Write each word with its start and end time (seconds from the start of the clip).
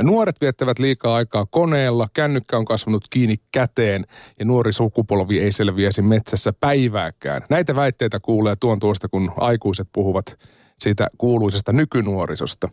Nuoret 0.00 0.40
viettävät 0.40 0.78
liikaa 0.78 1.14
aikaa 1.14 1.46
koneella, 1.46 2.08
kännykkä 2.14 2.56
on 2.58 2.64
kasvanut 2.64 3.04
kiinni 3.10 3.36
käteen 3.52 4.04
ja 4.38 4.44
nuori 4.44 4.72
sukupolvi 4.72 5.40
ei 5.40 5.52
selviäisi 5.52 6.02
metsässä 6.02 6.52
päivääkään. 6.60 7.42
Näitä 7.50 7.74
väitteitä 7.74 8.20
kuulee 8.20 8.56
tuon 8.60 8.78
tuosta, 8.80 9.08
kun 9.08 9.32
aikuiset 9.36 9.88
puhuvat 9.92 10.38
siitä 10.78 11.06
kuuluisesta 11.18 11.72
nykynuorisosta. 11.72 12.68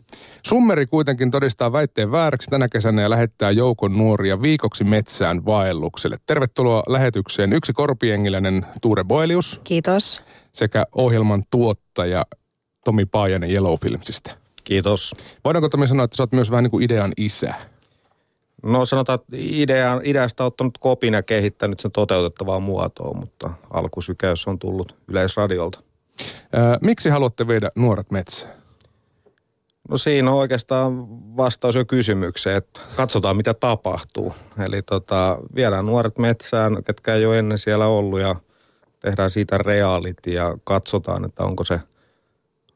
Summeri 0.46 0.86
kuitenkin 0.86 1.30
todistaa 1.30 1.72
väitteen 1.72 2.12
vääräksi 2.12 2.50
tänä 2.50 2.68
kesänä 2.68 3.02
ja 3.02 3.10
lähettää 3.10 3.50
joukon 3.50 3.98
nuoria 3.98 4.42
viikoksi 4.42 4.84
metsään 4.84 5.44
vaellukselle. 5.44 6.16
Tervetuloa 6.26 6.82
lähetykseen 6.88 7.52
yksi 7.52 7.72
korpiengiläinen 7.72 8.66
Tuure 8.82 9.04
Boelius. 9.04 9.60
Kiitos. 9.64 10.22
Sekä 10.52 10.86
ohjelman 10.94 11.42
tuottaja 11.50 12.24
Tomi 12.84 13.06
Paajanen 13.06 13.50
Yellow 13.50 13.74
Filmsistä. 13.82 14.36
Kiitos. 14.70 15.14
Voidaanko 15.44 15.68
Tomi 15.68 15.86
sanoa, 15.86 16.04
että 16.04 16.16
sä 16.16 16.22
oot 16.22 16.32
myös 16.32 16.50
vähän 16.50 16.62
niin 16.62 16.70
kuin 16.70 16.84
idean 16.84 17.12
isä? 17.16 17.54
No 18.62 18.84
sanotaan, 18.84 19.18
että 19.18 19.36
idea, 19.38 20.00
ideasta 20.04 20.44
ottanut 20.44 20.78
kopin 20.78 21.14
ja 21.14 21.22
kehittänyt 21.22 21.80
sen 21.80 21.92
toteutettavaa 21.92 22.60
muotoa, 22.60 23.14
mutta 23.14 23.50
alkusykäys 23.70 24.48
on 24.48 24.58
tullut 24.58 24.96
yleisradiolta. 25.08 25.82
Ää, 26.52 26.78
miksi 26.82 27.08
haluatte 27.08 27.48
viedä 27.48 27.70
nuoret 27.74 28.10
metsään? 28.10 28.54
No 29.88 29.96
siinä 29.96 30.30
on 30.30 30.36
oikeastaan 30.36 31.06
vastaus 31.36 31.74
jo 31.74 31.84
kysymykseen, 31.84 32.56
että 32.56 32.80
katsotaan 32.96 33.36
mitä 33.36 33.54
tapahtuu. 33.54 34.34
Eli 34.64 34.82
tota, 34.82 35.38
viedään 35.54 35.86
nuoret 35.86 36.18
metsään, 36.18 36.84
ketkä 36.84 37.14
ei 37.14 37.26
ole 37.26 37.38
ennen 37.38 37.58
siellä 37.58 37.86
ollut 37.86 38.20
ja 38.20 38.36
tehdään 39.00 39.30
siitä 39.30 39.58
reality 39.58 40.30
ja 40.30 40.58
katsotaan, 40.64 41.24
että 41.24 41.44
onko 41.44 41.64
se 41.64 41.80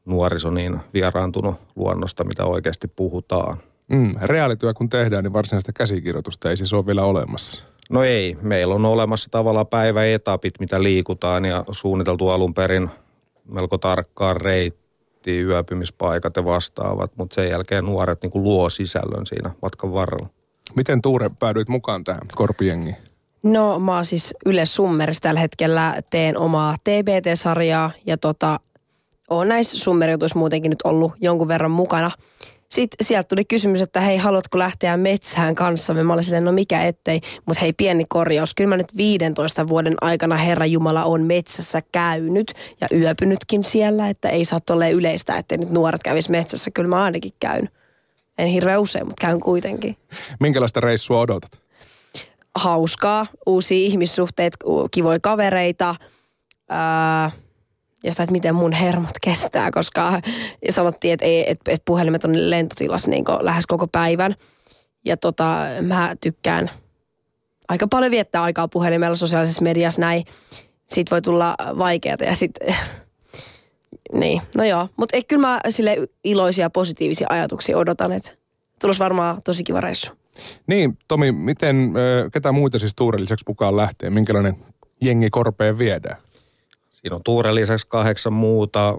nuoriso 0.05 0.49
niin 0.49 0.79
vieraantunut 0.93 1.55
luonnosta, 1.75 2.23
mitä 2.23 2.45
oikeasti 2.45 2.87
puhutaan. 2.87 3.57
Mm, 3.87 4.15
reaalityö 4.21 4.73
kun 4.73 4.89
tehdään, 4.89 5.23
niin 5.23 5.33
varsinaista 5.33 5.73
käsikirjoitusta 5.73 6.49
ei 6.49 6.57
siis 6.57 6.73
ole 6.73 6.85
vielä 6.85 7.03
olemassa. 7.03 7.63
No 7.89 8.03
ei, 8.03 8.37
meillä 8.41 8.75
on 8.75 8.85
olemassa 8.85 9.29
tavallaan 9.31 9.67
päiväetapit, 9.67 10.53
mitä 10.59 10.83
liikutaan 10.83 11.45
ja 11.45 11.63
suunniteltu 11.71 12.29
alun 12.29 12.53
perin 12.53 12.89
melko 13.49 13.77
tarkkaan 13.77 14.37
reitti, 14.37 15.41
yöpymispaikat 15.41 16.35
ja 16.35 16.45
vastaavat, 16.45 17.11
mutta 17.17 17.35
sen 17.35 17.49
jälkeen 17.49 17.85
nuoret 17.85 18.21
niin 18.21 18.31
kuin 18.31 18.43
luo 18.43 18.69
sisällön 18.69 19.25
siinä 19.25 19.51
matkan 19.61 19.93
varrella. 19.93 20.29
Miten 20.75 21.01
Tuure 21.01 21.31
päädyit 21.39 21.69
mukaan 21.69 22.03
tähän 22.03 22.21
korpiengiin? 22.35 22.95
No 23.43 23.79
mä 23.79 23.95
oon 23.95 24.05
siis 24.05 24.33
Yle 24.45 24.65
Summerissa 24.65 25.21
tällä 25.21 25.39
hetkellä, 25.39 26.01
teen 26.09 26.37
omaa 26.37 26.75
TBT-sarjaa 26.83 27.91
ja 28.05 28.17
tota, 28.17 28.59
oon 29.29 29.47
näissä 29.47 29.77
summeriutuissa 29.77 30.39
muutenkin 30.39 30.69
nyt 30.69 30.81
ollut 30.83 31.13
jonkun 31.21 31.47
verran 31.47 31.71
mukana. 31.71 32.11
Sitten 32.69 33.05
sieltä 33.05 33.27
tuli 33.27 33.45
kysymys, 33.45 33.81
että 33.81 34.01
hei, 34.01 34.17
haluatko 34.17 34.59
lähteä 34.59 34.97
metsään 34.97 35.55
kanssa? 35.55 35.93
Mä 35.93 36.13
olin 36.13 36.23
silleen, 36.23 36.45
no 36.45 36.51
mikä 36.51 36.83
ettei. 36.83 37.21
Mutta 37.45 37.61
hei, 37.61 37.73
pieni 37.73 38.05
korjaus. 38.09 38.53
Kyllä 38.53 38.69
mä 38.69 38.77
nyt 38.77 38.97
15 38.97 39.67
vuoden 39.67 39.95
aikana 40.01 40.37
Herra 40.37 40.65
Jumala 40.65 41.03
on 41.03 41.21
metsässä 41.21 41.81
käynyt 41.91 42.53
ja 42.81 42.87
yöpynytkin 42.91 43.63
siellä, 43.63 44.09
että 44.09 44.29
ei 44.29 44.45
saa 44.45 44.59
tolleen 44.59 44.91
yleistä, 44.93 45.37
että 45.37 45.57
nyt 45.57 45.69
nuoret 45.69 46.03
kävis 46.03 46.29
metsässä. 46.29 46.71
Kyllä 46.71 46.89
mä 46.89 47.03
ainakin 47.03 47.31
käyn. 47.39 47.69
En 48.37 48.47
hirveän 48.47 48.81
usein, 48.81 49.05
mutta 49.05 49.21
käyn 49.21 49.39
kuitenkin. 49.39 49.97
Minkälaista 50.39 50.79
reissua 50.79 51.19
odotat? 51.19 51.61
Hauskaa, 52.55 53.25
uusia 53.45 53.77
ihmissuhteet, 53.77 54.53
kivoja 54.91 55.19
kavereita. 55.19 55.95
Ää, 56.69 57.31
ja 58.05 58.11
sitä, 58.11 58.23
että 58.23 58.31
miten 58.31 58.55
mun 58.55 58.71
hermot 58.71 59.19
kestää, 59.21 59.71
koska 59.71 60.21
sanottiin, 60.69 61.13
että, 61.13 61.25
ei, 61.25 61.51
että, 61.51 61.71
että 61.71 61.85
puhelimet 61.85 62.23
on 62.23 62.49
lentotilassa 62.49 63.09
niin 63.09 63.25
lähes 63.39 63.65
koko 63.65 63.87
päivän. 63.87 64.35
Ja 65.05 65.17
tota, 65.17 65.65
mä 65.81 66.15
tykkään 66.21 66.71
aika 67.67 67.87
paljon 67.87 68.11
viettää 68.11 68.43
aikaa 68.43 68.67
puhelimella 68.67 69.15
sosiaalisessa 69.15 69.63
mediassa 69.63 70.01
näin. 70.01 70.25
Siitä 70.87 71.11
voi 71.11 71.21
tulla 71.21 71.55
vaikeata 71.77 72.23
ja 72.23 72.35
sitten 72.35 72.75
niin, 74.21 74.41
no 74.57 74.63
joo. 74.63 74.87
Mutta 74.97 75.17
kyllä 75.27 75.47
mä 75.47 75.59
sille 75.69 75.97
iloisia, 76.23 76.69
positiivisia 76.69 77.27
ajatuksia 77.29 77.77
odotan, 77.77 78.11
että 78.11 78.31
tulos 78.81 78.99
varmaan 78.99 79.41
tosi 79.41 79.63
kiva 79.63 79.81
reissu. 79.81 80.11
Niin, 80.67 80.97
Tomi, 81.07 81.31
miten, 81.31 81.93
ketä 82.33 82.51
muita 82.51 82.79
siis 82.79 82.95
Tuuren 82.95 83.21
lisäksi 83.21 83.45
lähtee? 83.75 84.09
Minkälainen 84.09 84.55
jengi 85.01 85.29
korpeen 85.29 85.77
viedään? 85.77 86.24
Siinä 87.05 87.15
on 87.15 87.23
Tuuren 87.23 87.55
lisäksi 87.55 87.87
kahdeksan 87.87 88.33
muuta, 88.33 88.97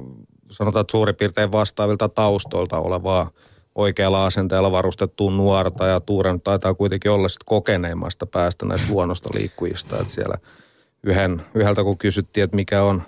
sanotaan, 0.51 0.81
että 0.81 0.91
suurin 0.91 1.17
piirtein 1.17 1.53
vastaavilta 1.53 2.09
taustoilta 2.09 2.79
olevaa 2.79 3.31
oikealla 3.75 4.27
asenteella 4.27 4.73
varustettua 4.73 5.31
nuorta 5.31 5.87
ja 5.87 6.01
Tuuren 6.01 6.41
taitaa 6.41 6.75
kuitenkin 6.75 7.11
olla 7.11 7.29
sitten 7.29 7.47
kokeneimmasta 7.47 8.27
päästä 8.27 8.67
näistä 8.67 8.93
luonnosta 8.93 9.29
liikkujista. 9.35 9.97
Että 10.01 10.15
siellä 10.15 10.39
yhden, 11.03 11.43
yhdeltä 11.55 11.83
kun 11.83 11.99
kysyttiin, 11.99 12.45
että 12.45 12.57
mikä 12.57 12.83
on 12.83 13.03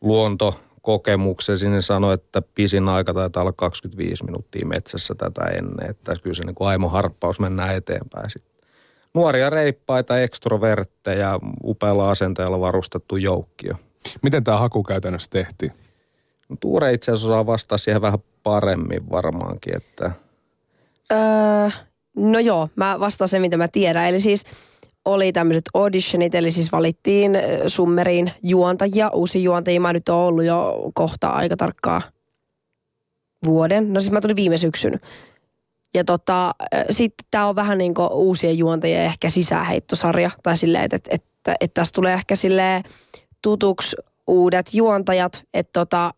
luonto 0.00 0.60
kokemuksesi, 0.82 1.68
niin 1.68 1.82
sanoi, 1.82 2.14
että 2.14 2.42
pisin 2.54 2.88
aika 2.88 3.14
taitaa 3.14 3.42
olla 3.42 3.52
25 3.52 4.24
minuuttia 4.24 4.66
metsässä 4.66 5.14
tätä 5.14 5.44
ennen. 5.44 5.90
Että 5.90 6.12
kyllä 6.22 6.34
se 6.34 6.44
niin 6.44 6.54
kuin 6.54 6.68
aimo 6.68 6.88
harppaus 6.88 7.40
mennään 7.40 7.76
eteenpäin 7.76 8.30
sitten. 8.30 8.68
Nuoria 9.14 9.50
reippaita, 9.50 10.20
ekstrovertteja, 10.20 11.38
upealla 11.64 12.10
asenteella 12.10 12.60
varustettu 12.60 13.16
joukkio. 13.16 13.74
Miten 14.22 14.44
tämä 14.44 14.56
haku 14.56 14.82
käytännössä 14.82 15.30
tehtiin? 15.30 15.72
No, 16.48 16.56
Tuure 16.60 16.92
itse 16.92 17.12
asiassa 17.12 17.26
osaa 17.26 17.46
vastata 17.46 17.78
siihen 17.78 18.02
vähän 18.02 18.18
paremmin 18.42 19.10
varmaankin, 19.10 19.76
että... 19.76 20.10
Öö, 21.12 21.70
no 22.16 22.38
joo, 22.38 22.68
mä 22.76 23.00
vastaan 23.00 23.28
sen, 23.28 23.42
mitä 23.42 23.56
mä 23.56 23.68
tiedän. 23.68 24.06
Eli 24.06 24.20
siis 24.20 24.44
oli 25.04 25.32
tämmöiset 25.32 25.64
auditionit, 25.74 26.34
eli 26.34 26.50
siis 26.50 26.72
valittiin 26.72 27.32
summeriin 27.66 28.32
juontajia, 28.42 29.10
uusi 29.10 29.44
juontajia. 29.44 29.80
Mä 29.80 29.92
nyt 29.92 30.08
oon 30.08 30.26
ollut 30.26 30.44
jo 30.44 30.90
kohta 30.94 31.28
aika 31.28 31.56
tarkkaa 31.56 32.02
vuoden. 33.44 33.92
No 33.92 34.00
siis 34.00 34.12
mä 34.12 34.20
tulin 34.20 34.36
viime 34.36 34.58
syksyn. 34.58 35.00
Ja 35.94 36.04
tota, 36.04 36.54
sitten 36.90 37.26
tää 37.30 37.46
on 37.46 37.56
vähän 37.56 37.78
niin 37.78 37.94
kuin 37.94 38.12
uusien 38.12 38.58
juontajien 38.58 39.04
ehkä 39.04 39.28
sisäheittosarja. 39.28 40.30
Tai 40.42 40.56
silleen, 40.56 40.84
että, 40.84 40.96
että, 40.96 41.10
että, 41.10 41.54
että 41.60 41.74
tässä 41.74 41.92
tulee 41.92 42.14
ehkä 42.14 42.36
silleen 42.36 42.82
tutuksi 43.42 43.96
uudet 44.26 44.74
juontajat, 44.74 45.44
että 45.54 45.80
tota, 45.80 46.14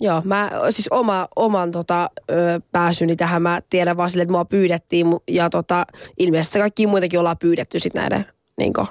Joo, 0.00 0.22
mä 0.24 0.50
siis 0.70 0.88
oma, 0.90 1.28
oman 1.36 1.70
tota, 1.70 2.10
ö, 2.30 2.60
pääsyni 2.72 3.16
tähän 3.16 3.42
mä 3.42 3.60
tiedän 3.70 3.96
vaan 3.96 4.10
sille, 4.10 4.22
että 4.22 4.32
mua 4.32 4.44
pyydettiin 4.44 5.06
ja 5.28 5.50
tota, 5.50 5.86
ilmeisesti 6.18 6.58
kaikki 6.58 6.86
muitakin 6.86 7.18
ollaan 7.18 7.38
pyydetty 7.38 7.78
sitten 7.78 8.00
näiden 8.00 8.26
niin 8.58 8.72
kuin, 8.72 8.86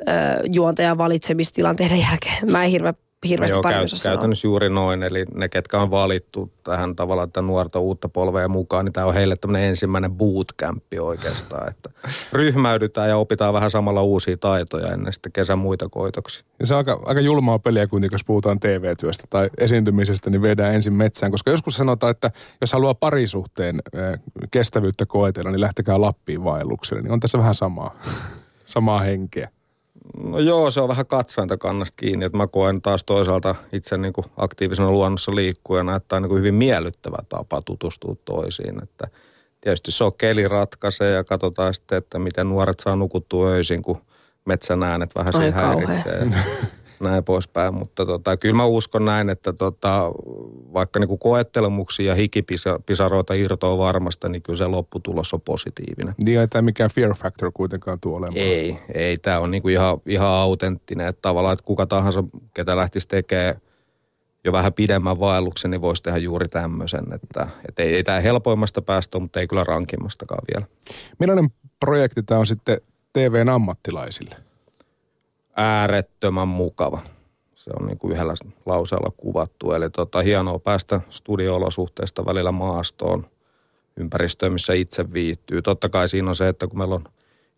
ö, 0.00 0.12
juontajan 0.52 0.98
valitsemistilanteiden 0.98 2.00
jälkeen. 2.00 2.50
Mä 2.50 2.64
en 2.64 2.70
hirveä 2.70 2.94
hirveästi 3.28 3.56
Joo, 3.56 3.62
paljon 3.62 3.86
käy, 3.90 4.12
Käytännössä 4.12 4.46
juuri 4.46 4.68
noin, 4.68 5.02
eli 5.02 5.24
ne, 5.34 5.48
ketkä 5.48 5.80
on 5.80 5.90
valittu 5.90 6.52
tähän 6.64 6.96
tavallaan 6.96 7.28
että 7.28 7.42
nuorta 7.42 7.78
uutta 7.78 8.08
polvea 8.08 8.48
mukaan, 8.48 8.84
niin 8.84 8.92
tämä 8.92 9.06
on 9.06 9.14
heille 9.14 9.36
tämmöinen 9.36 9.68
ensimmäinen 9.68 10.12
bootcampi 10.12 10.98
oikeastaan, 10.98 11.68
että 11.68 11.90
ryhmäydytään 12.32 13.08
ja 13.08 13.16
opitaan 13.16 13.54
vähän 13.54 13.70
samalla 13.70 14.02
uusia 14.02 14.36
taitoja 14.36 14.92
ennen 14.92 15.12
sitten 15.12 15.32
kesän 15.32 15.58
muita 15.58 15.88
koitoksia. 15.88 16.44
Ja 16.60 16.66
se 16.66 16.74
on 16.74 16.78
aika, 16.78 17.00
aika 17.04 17.20
julmaa 17.20 17.58
peliä 17.58 17.86
kuitenkin, 17.86 18.14
jos 18.14 18.24
puhutaan 18.24 18.60
TV-työstä 18.60 19.24
tai 19.30 19.50
esiintymisestä, 19.58 20.30
niin 20.30 20.42
viedään 20.42 20.74
ensin 20.74 20.92
metsään, 20.92 21.32
koska 21.32 21.50
joskus 21.50 21.74
sanotaan, 21.74 22.10
että 22.10 22.30
jos 22.60 22.72
haluaa 22.72 22.94
parisuhteen 22.94 23.82
kestävyyttä 24.50 25.06
koetella, 25.06 25.50
niin 25.50 25.60
lähtekää 25.60 26.00
Lappiin 26.00 26.44
vaellukselle, 26.44 27.02
niin 27.02 27.12
on 27.12 27.20
tässä 27.20 27.38
vähän 27.38 27.54
samaa, 27.54 27.98
samaa 28.66 29.00
henkeä. 29.00 29.48
No 30.24 30.38
joo, 30.38 30.70
se 30.70 30.80
on 30.80 30.88
vähän 30.88 31.06
kannasta 31.58 31.96
kiinni, 31.96 32.24
että 32.24 32.38
mä 32.38 32.46
koen 32.46 32.82
taas 32.82 33.04
toisaalta 33.04 33.54
itse 33.72 33.96
niin 33.96 34.12
kuin 34.12 34.24
aktiivisena 34.36 34.90
luonnossa 34.90 35.34
liikkujana, 35.34 35.96
että 35.96 36.16
on 36.16 36.22
niin 36.22 36.28
kuin 36.28 36.38
hyvin 36.38 36.54
miellyttävä 36.54 37.18
tapa 37.28 37.62
tutustua 37.62 38.16
toisiin. 38.24 38.82
Että 38.82 39.08
tietysti 39.60 39.92
se 39.92 40.04
on 40.04 40.14
keli 40.18 40.48
ratkaisee 40.48 41.10
ja 41.10 41.24
katsotaan 41.24 41.74
sitten, 41.74 41.98
että 41.98 42.18
miten 42.18 42.48
nuoret 42.48 42.80
saa 42.80 42.96
nukuttua 42.96 43.48
öisin, 43.48 43.82
kun 43.82 43.98
metsän 44.44 44.82
äänet 44.82 45.10
vähän 45.16 45.32
siinä 45.32 45.50
häiritsee. 45.50 46.26
näin 47.02 47.24
poispäin. 47.24 47.74
Mutta 47.74 48.06
tota, 48.06 48.36
kyllä 48.36 48.54
mä 48.54 48.66
uskon 48.66 49.04
näin, 49.04 49.30
että 49.30 49.52
tota, 49.52 50.12
vaikka 50.72 51.00
niin 51.00 51.18
koettelemuksia 51.18 52.06
ja 52.06 52.14
hikipisaroita 52.14 53.34
irtoaa 53.34 53.78
varmasta, 53.78 54.28
niin 54.28 54.42
kyllä 54.42 54.56
se 54.56 54.66
lopputulos 54.66 55.34
on 55.34 55.40
positiivinen. 55.40 56.14
Niin 56.24 56.40
ei 56.40 56.48
tämä 56.48 56.62
mikään 56.62 56.90
fear 56.90 57.14
factor 57.14 57.52
kuitenkaan 57.54 58.00
tuo 58.00 58.18
olemaan. 58.18 58.36
Ei, 58.36 58.78
ei. 58.94 59.18
Tämä 59.18 59.38
on 59.38 59.50
niin 59.50 59.62
kuin 59.62 59.74
ihan, 59.74 60.00
ihan 60.06 60.28
autenttinen. 60.28 61.06
Että 61.06 61.22
tavallaan, 61.22 61.52
että 61.52 61.64
kuka 61.64 61.86
tahansa, 61.86 62.24
ketä 62.54 62.76
lähtisi 62.76 63.08
tekemään 63.08 63.56
jo 64.44 64.52
vähän 64.52 64.72
pidemmän 64.72 65.20
vaelluksen, 65.20 65.70
niin 65.70 65.80
voisi 65.80 66.02
tehdä 66.02 66.18
juuri 66.18 66.48
tämmöisen. 66.48 67.04
Että, 67.12 67.48
että 67.68 67.82
ei, 67.82 67.94
ei 67.94 68.04
tämä 68.04 68.20
helpoimmasta 68.20 68.82
päästä 68.82 69.18
mutta 69.18 69.40
ei 69.40 69.46
kyllä 69.46 69.64
rankimmastakaan 69.64 70.42
vielä. 70.54 70.66
Millainen 71.18 71.50
projekti 71.80 72.22
tämä 72.22 72.40
on 72.40 72.46
sitten 72.46 72.78
TVn 73.12 73.48
ammattilaisille? 73.48 74.51
Äärettömän 75.56 76.48
mukava. 76.48 76.98
Se 77.54 77.70
on 77.80 77.86
niin 77.86 77.98
kuin 77.98 78.12
yhdellä 78.12 78.34
lauseella 78.66 79.12
kuvattu. 79.16 79.72
Eli 79.72 79.90
tota, 79.90 80.22
hienoa 80.22 80.58
päästä 80.58 81.00
studio-olosuhteista 81.10 82.26
välillä 82.26 82.52
maastoon, 82.52 83.26
ympäristöön, 83.96 84.52
missä 84.52 84.72
itse 84.72 85.12
viihtyy. 85.12 85.62
Totta 85.62 85.88
kai 85.88 86.08
siinä 86.08 86.28
on 86.28 86.36
se, 86.36 86.48
että 86.48 86.66
kun 86.66 86.78
meillä 86.78 86.94
on 86.94 87.04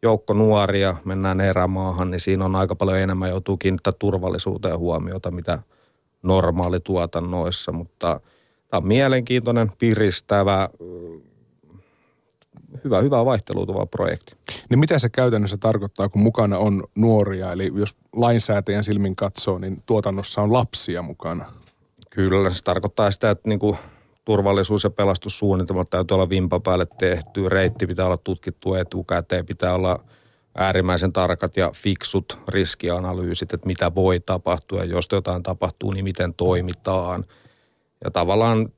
joukko 0.03 0.35
nuoria, 0.35 0.97
mennään 1.05 1.41
erämaahan, 1.41 2.11
niin 2.11 2.21
siinä 2.21 2.45
on 2.45 2.57
aika 2.57 2.75
paljon 2.75 2.99
enemmän 2.99 3.31
joutuu 3.31 3.57
kiinnittää 3.57 3.93
turvallisuuteen 3.99 4.79
huomiota, 4.79 5.31
mitä 5.31 5.59
normaali 6.23 6.81
tuotannoissa, 6.81 7.73
mutta 7.73 8.21
tämä 8.69 8.79
on 8.79 8.87
mielenkiintoinen, 8.87 9.73
piristävä, 9.79 10.69
hyvä, 12.85 13.01
hyvä 13.01 13.25
vaihtelutuva 13.25 13.87
projekti. 13.87 14.37
Niin 14.71 14.79
mitä 14.79 14.99
se 14.99 15.09
käytännössä 15.09 15.57
tarkoittaa, 15.57 16.09
kun 16.09 16.23
mukana 16.23 16.59
on 16.59 16.85
nuoria? 16.95 17.53
Eli 17.53 17.73
jos 17.75 17.97
lainsäätäjän 18.13 18.85
silmin 18.85 19.17
katsoo, 19.17 19.59
niin 19.59 19.77
tuotannossa 19.87 20.43
on 20.43 20.53
lapsia 20.53 21.03
mukana. 21.03 21.53
Kyllä, 22.11 22.51
se 22.51 22.65
tarkoittaa 22.65 23.11
sitä, 23.11 23.31
että 23.31 23.49
niin 23.49 23.59
kuin 23.59 23.77
turvallisuus- 24.25 24.85
ja 24.85 24.91
pelastussuunnitelmat 24.91 25.91
täytyy 25.91 26.15
olla 26.15 26.29
vimpa 26.29 26.61
päälle 26.61 26.87
tehty, 26.99 27.49
reitti 27.49 27.87
pitää 27.87 28.07
olla 28.07 28.17
tutkittu 28.17 28.75
etukäteen, 28.75 29.47
pitää 29.47 29.75
olla 29.75 30.05
äärimmäisen 30.55 31.13
tarkat 31.13 31.57
ja 31.57 31.71
fiksut 31.75 32.39
riskianalyysit, 32.49 33.53
että 33.53 33.67
mitä 33.67 33.95
voi 33.95 34.21
tapahtua 34.21 34.79
ja 34.79 34.85
jos 34.85 35.09
jotain 35.13 35.43
tapahtuu, 35.43 35.93
niin 35.93 36.05
miten 36.05 36.35
toimitaan. 36.35 37.25
Ja 38.05 38.11
tavallaan 38.11 38.69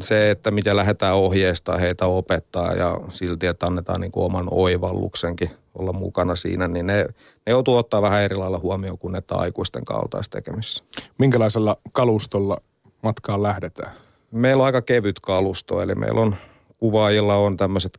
se, 0.00 0.30
että 0.30 0.50
miten 0.50 0.76
lähdetään 0.76 1.16
ohjeistaa 1.16 1.78
heitä 1.78 2.06
opettaa 2.06 2.72
ja 2.72 3.00
silti, 3.10 3.46
että 3.46 3.66
annetaan 3.66 4.00
niin 4.00 4.12
kuin 4.12 4.24
oman 4.24 4.48
oivalluksenkin 4.50 5.50
olla 5.74 5.92
mukana 5.92 6.34
siinä, 6.34 6.68
niin 6.68 6.86
ne, 6.86 7.04
ne 7.46 7.50
joutuu 7.50 7.76
ottaa 7.76 8.02
vähän 8.02 8.22
eri 8.22 8.36
lailla 8.36 8.58
huomioon 8.58 8.98
kuin 8.98 9.16
että 9.16 9.34
aikuisten 9.34 9.84
kaltaistekemissä. 9.84 10.84
Minkälaisella 11.18 11.76
kalustolla 11.92 12.56
matkaan 13.02 13.42
lähdetään? 13.42 13.92
Meillä 14.30 14.60
on 14.60 14.66
aika 14.66 14.82
kevyt 14.82 15.20
kalusto, 15.20 15.82
eli 15.82 15.94
meillä 15.94 16.20
on 16.20 16.36
kuvaajilla 16.78 17.36
on 17.36 17.56
tämmöiset 17.56 17.98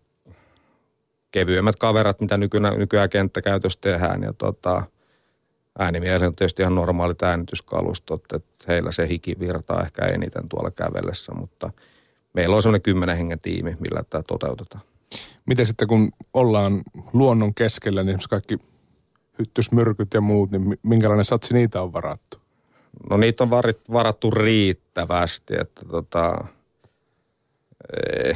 kevyemmät 1.31 1.75
kaverat, 1.75 2.21
mitä 2.21 2.37
nykyään, 2.37 2.79
nykyään 2.79 3.09
kenttäkäytössä 3.09 3.79
tehdään. 3.81 4.23
Ja 4.23 4.33
tota, 4.33 4.83
äänimielellä 5.79 6.27
on 6.27 6.35
tietysti 6.35 6.61
ihan 6.61 6.75
normaalit 6.75 7.23
äänityskalustot, 7.23 8.23
että 8.33 8.65
heillä 8.67 8.91
se 8.91 9.07
hiki 9.07 9.35
virtaa 9.39 9.83
ehkä 9.83 10.05
eniten 10.05 10.49
tuolla 10.49 10.71
kävellessä, 10.71 11.33
mutta 11.33 11.71
meillä 12.33 12.55
on 12.55 12.61
semmoinen 12.61 12.81
kymmenen 12.81 13.17
hengen 13.17 13.39
tiimi, 13.39 13.77
millä 13.79 14.03
tämä 14.09 14.23
toteutetaan. 14.23 14.83
Miten 15.45 15.65
sitten 15.65 15.87
kun 15.87 16.11
ollaan 16.33 16.81
luonnon 17.13 17.53
keskellä, 17.53 18.03
niin 18.03 18.19
kaikki 18.29 18.57
hyttysmyrkyt 19.39 20.13
ja 20.13 20.21
muut, 20.21 20.51
niin 20.51 20.79
minkälainen 20.83 21.25
satsi 21.25 21.53
niitä 21.53 21.81
on 21.81 21.93
varattu? 21.93 22.37
No 23.09 23.17
niitä 23.17 23.43
on 23.43 23.49
varattu 23.93 24.31
riittävästi, 24.31 25.53
että 25.59 25.85
tota, 25.85 26.47
ei, 28.13 28.35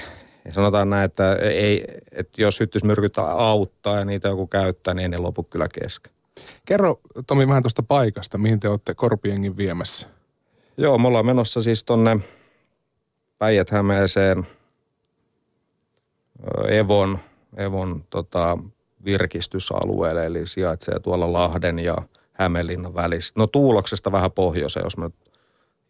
sanotaan 0.49 0.89
näin, 0.89 1.05
että, 1.05 1.35
ei, 1.35 1.85
että 2.11 2.41
jos 2.41 2.59
hyttysmyrkyt 2.59 3.17
auttaa 3.17 3.99
ja 3.99 4.05
niitä 4.05 4.27
joku 4.27 4.47
käyttää, 4.47 4.93
niin 4.93 5.11
ne 5.11 5.17
lopu 5.17 5.43
kyllä 5.43 5.67
kesken. 5.67 6.14
Kerro 6.65 6.99
Tomi 7.27 7.47
vähän 7.47 7.63
tuosta 7.63 7.83
paikasta, 7.83 8.37
mihin 8.37 8.59
te 8.59 8.69
olette 8.69 8.93
Korpiengin 8.95 9.57
viemässä. 9.57 10.07
Joo, 10.77 10.97
me 10.97 11.07
ollaan 11.07 11.25
menossa 11.25 11.61
siis 11.61 11.83
tonne 11.83 12.19
Päijät-Hämeeseen 13.37 14.47
Evon, 16.67 17.19
Evon 17.57 18.03
tota, 18.09 18.57
virkistysalueelle, 19.05 20.25
eli 20.25 20.47
sijaitsee 20.47 20.99
tuolla 20.99 21.33
Lahden 21.33 21.79
ja 21.79 21.95
Hämeenlinnan 22.33 22.93
välissä. 22.93 23.33
No 23.37 23.47
Tuuloksesta 23.47 24.11
vähän 24.11 24.31
pohjoiseen, 24.31 24.83
jos 24.83 24.97
mä 24.97 25.09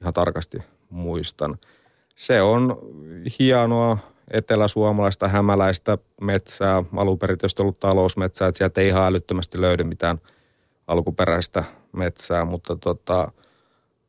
ihan 0.02 0.14
tarkasti 0.14 0.58
muistan. 0.90 1.58
Se 2.16 2.42
on 2.42 2.78
hienoa 3.40 3.98
eteläsuomalaista 4.32 5.28
hämäläistä 5.28 5.98
metsää, 6.22 6.84
alun 6.96 7.20
ollut 7.60 7.80
talousmetsää, 7.80 8.48
että 8.48 8.58
sieltä 8.58 8.82
ei 8.82 8.88
ihan 8.88 9.04
älyttömästi 9.04 9.62
löydy 9.62 9.84
mitään 9.84 10.20
alkuperäistä 10.88 11.64
metsää, 11.92 12.46
mutta 12.46 12.76
tota, 12.76 13.32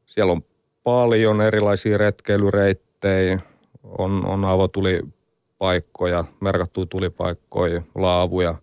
siellä 0.06 0.32
on 0.32 0.42
paljon 0.82 1.40
erilaisia 1.40 1.98
retkeilyreittejä, 1.98 3.38
on, 3.82 4.26
on 4.26 4.44
avotulipaikkoja, 4.44 6.24
merkattuja 6.40 6.86
tulipaikkoja, 6.86 7.82
laavuja 7.94 8.54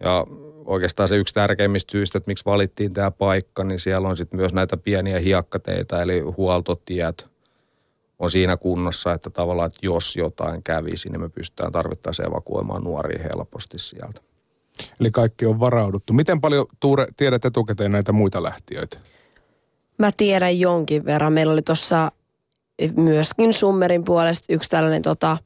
ja 0.00 0.26
oikeastaan 0.64 1.08
se 1.08 1.16
yksi 1.16 1.34
tärkeimmistä 1.34 1.92
syistä, 1.92 2.18
että 2.18 2.28
miksi 2.28 2.44
valittiin 2.44 2.94
tämä 2.94 3.10
paikka, 3.10 3.64
niin 3.64 3.78
siellä 3.78 4.08
on 4.08 4.16
sitten 4.16 4.40
myös 4.40 4.52
näitä 4.52 4.76
pieniä 4.76 5.18
hiekkateitä, 5.18 6.02
eli 6.02 6.20
huoltotiet 6.20 7.26
on 8.18 8.30
siinä 8.30 8.56
kunnossa, 8.56 9.12
että 9.12 9.30
tavallaan, 9.30 9.66
että 9.66 9.78
jos 9.82 10.16
jotain 10.16 10.62
kävisi, 10.62 11.08
niin 11.08 11.20
me 11.20 11.28
pystytään 11.28 11.72
tarvittaessa 11.72 12.24
evakuoimaan 12.24 12.84
nuoria 12.84 13.22
helposti 13.22 13.78
sieltä. 13.78 14.20
Eli 15.00 15.10
kaikki 15.10 15.46
on 15.46 15.60
varauduttu. 15.60 16.12
Miten 16.12 16.40
paljon, 16.40 16.66
Tuure, 16.80 17.06
tiedät 17.16 17.44
etukäteen 17.44 17.92
näitä 17.92 18.12
muita 18.12 18.42
lähtiöitä? 18.42 18.98
Mä 19.98 20.10
tiedän 20.16 20.60
jonkin 20.60 21.04
verran. 21.04 21.32
Meillä 21.32 21.52
oli 21.52 21.62
tuossa 21.62 22.12
myöskin 22.96 23.52
Summerin 23.52 24.04
puolesta 24.04 24.52
yksi 24.52 24.70
tällainen 24.70 25.02
tota, 25.02 25.38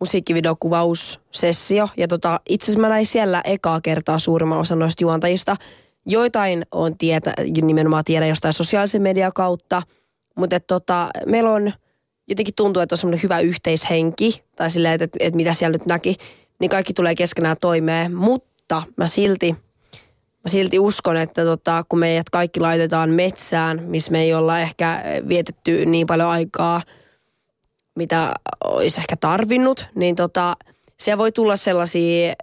musiikkivideokuvaussessio. 0.00 1.88
Ja 1.96 2.08
tota, 2.08 2.40
itse 2.48 2.64
asiassa 2.64 2.80
mä 2.80 2.88
näin 2.88 3.06
siellä 3.06 3.40
ekaa 3.44 3.80
kertaa 3.80 4.18
suurimman 4.18 4.58
osan 4.58 4.78
noista 4.78 5.04
juontajista. 5.04 5.56
Joitain 6.06 6.66
on 6.72 6.98
tietä, 6.98 7.34
nimenomaan 7.62 8.04
tiedä 8.04 8.26
jostain 8.26 8.54
sosiaalisen 8.54 9.02
median 9.02 9.32
kautta. 9.34 9.82
Mutta 10.36 10.60
tota, 10.60 11.08
meillä 11.26 11.50
on 11.50 11.72
jotenkin 12.28 12.54
tuntuu, 12.54 12.82
että 12.82 12.92
on 12.92 12.98
semmoinen 12.98 13.22
hyvä 13.22 13.40
yhteishenki. 13.40 14.44
Tai 14.56 14.70
silleen, 14.70 14.94
että, 14.94 15.04
että, 15.04 15.18
että 15.20 15.36
mitä 15.36 15.52
siellä 15.52 15.72
nyt 15.72 15.86
näki. 15.86 16.16
Niin 16.60 16.70
kaikki 16.70 16.92
tulee 16.92 17.14
keskenään 17.14 17.56
toimeen. 17.60 18.14
Mutta 18.14 18.49
mä 18.96 19.06
silti, 19.06 19.52
mä 20.44 20.48
silti 20.48 20.78
uskon, 20.78 21.16
että 21.16 21.44
tota, 21.44 21.84
kun 21.88 21.98
meidät 21.98 22.30
kaikki 22.30 22.60
laitetaan 22.60 23.10
metsään, 23.10 23.82
missä 23.82 24.12
me 24.12 24.20
ei 24.20 24.34
olla 24.34 24.60
ehkä 24.60 25.02
vietetty 25.28 25.86
niin 25.86 26.06
paljon 26.06 26.28
aikaa– 26.28 26.82
mitä 28.00 28.32
olisi 28.64 29.00
ehkä 29.00 29.16
tarvinnut, 29.16 29.86
niin 29.94 30.16
tota, 30.16 30.56
siellä 31.00 31.18
voi 31.18 31.32
tulla 31.32 31.56
sellaisia, 31.56 32.34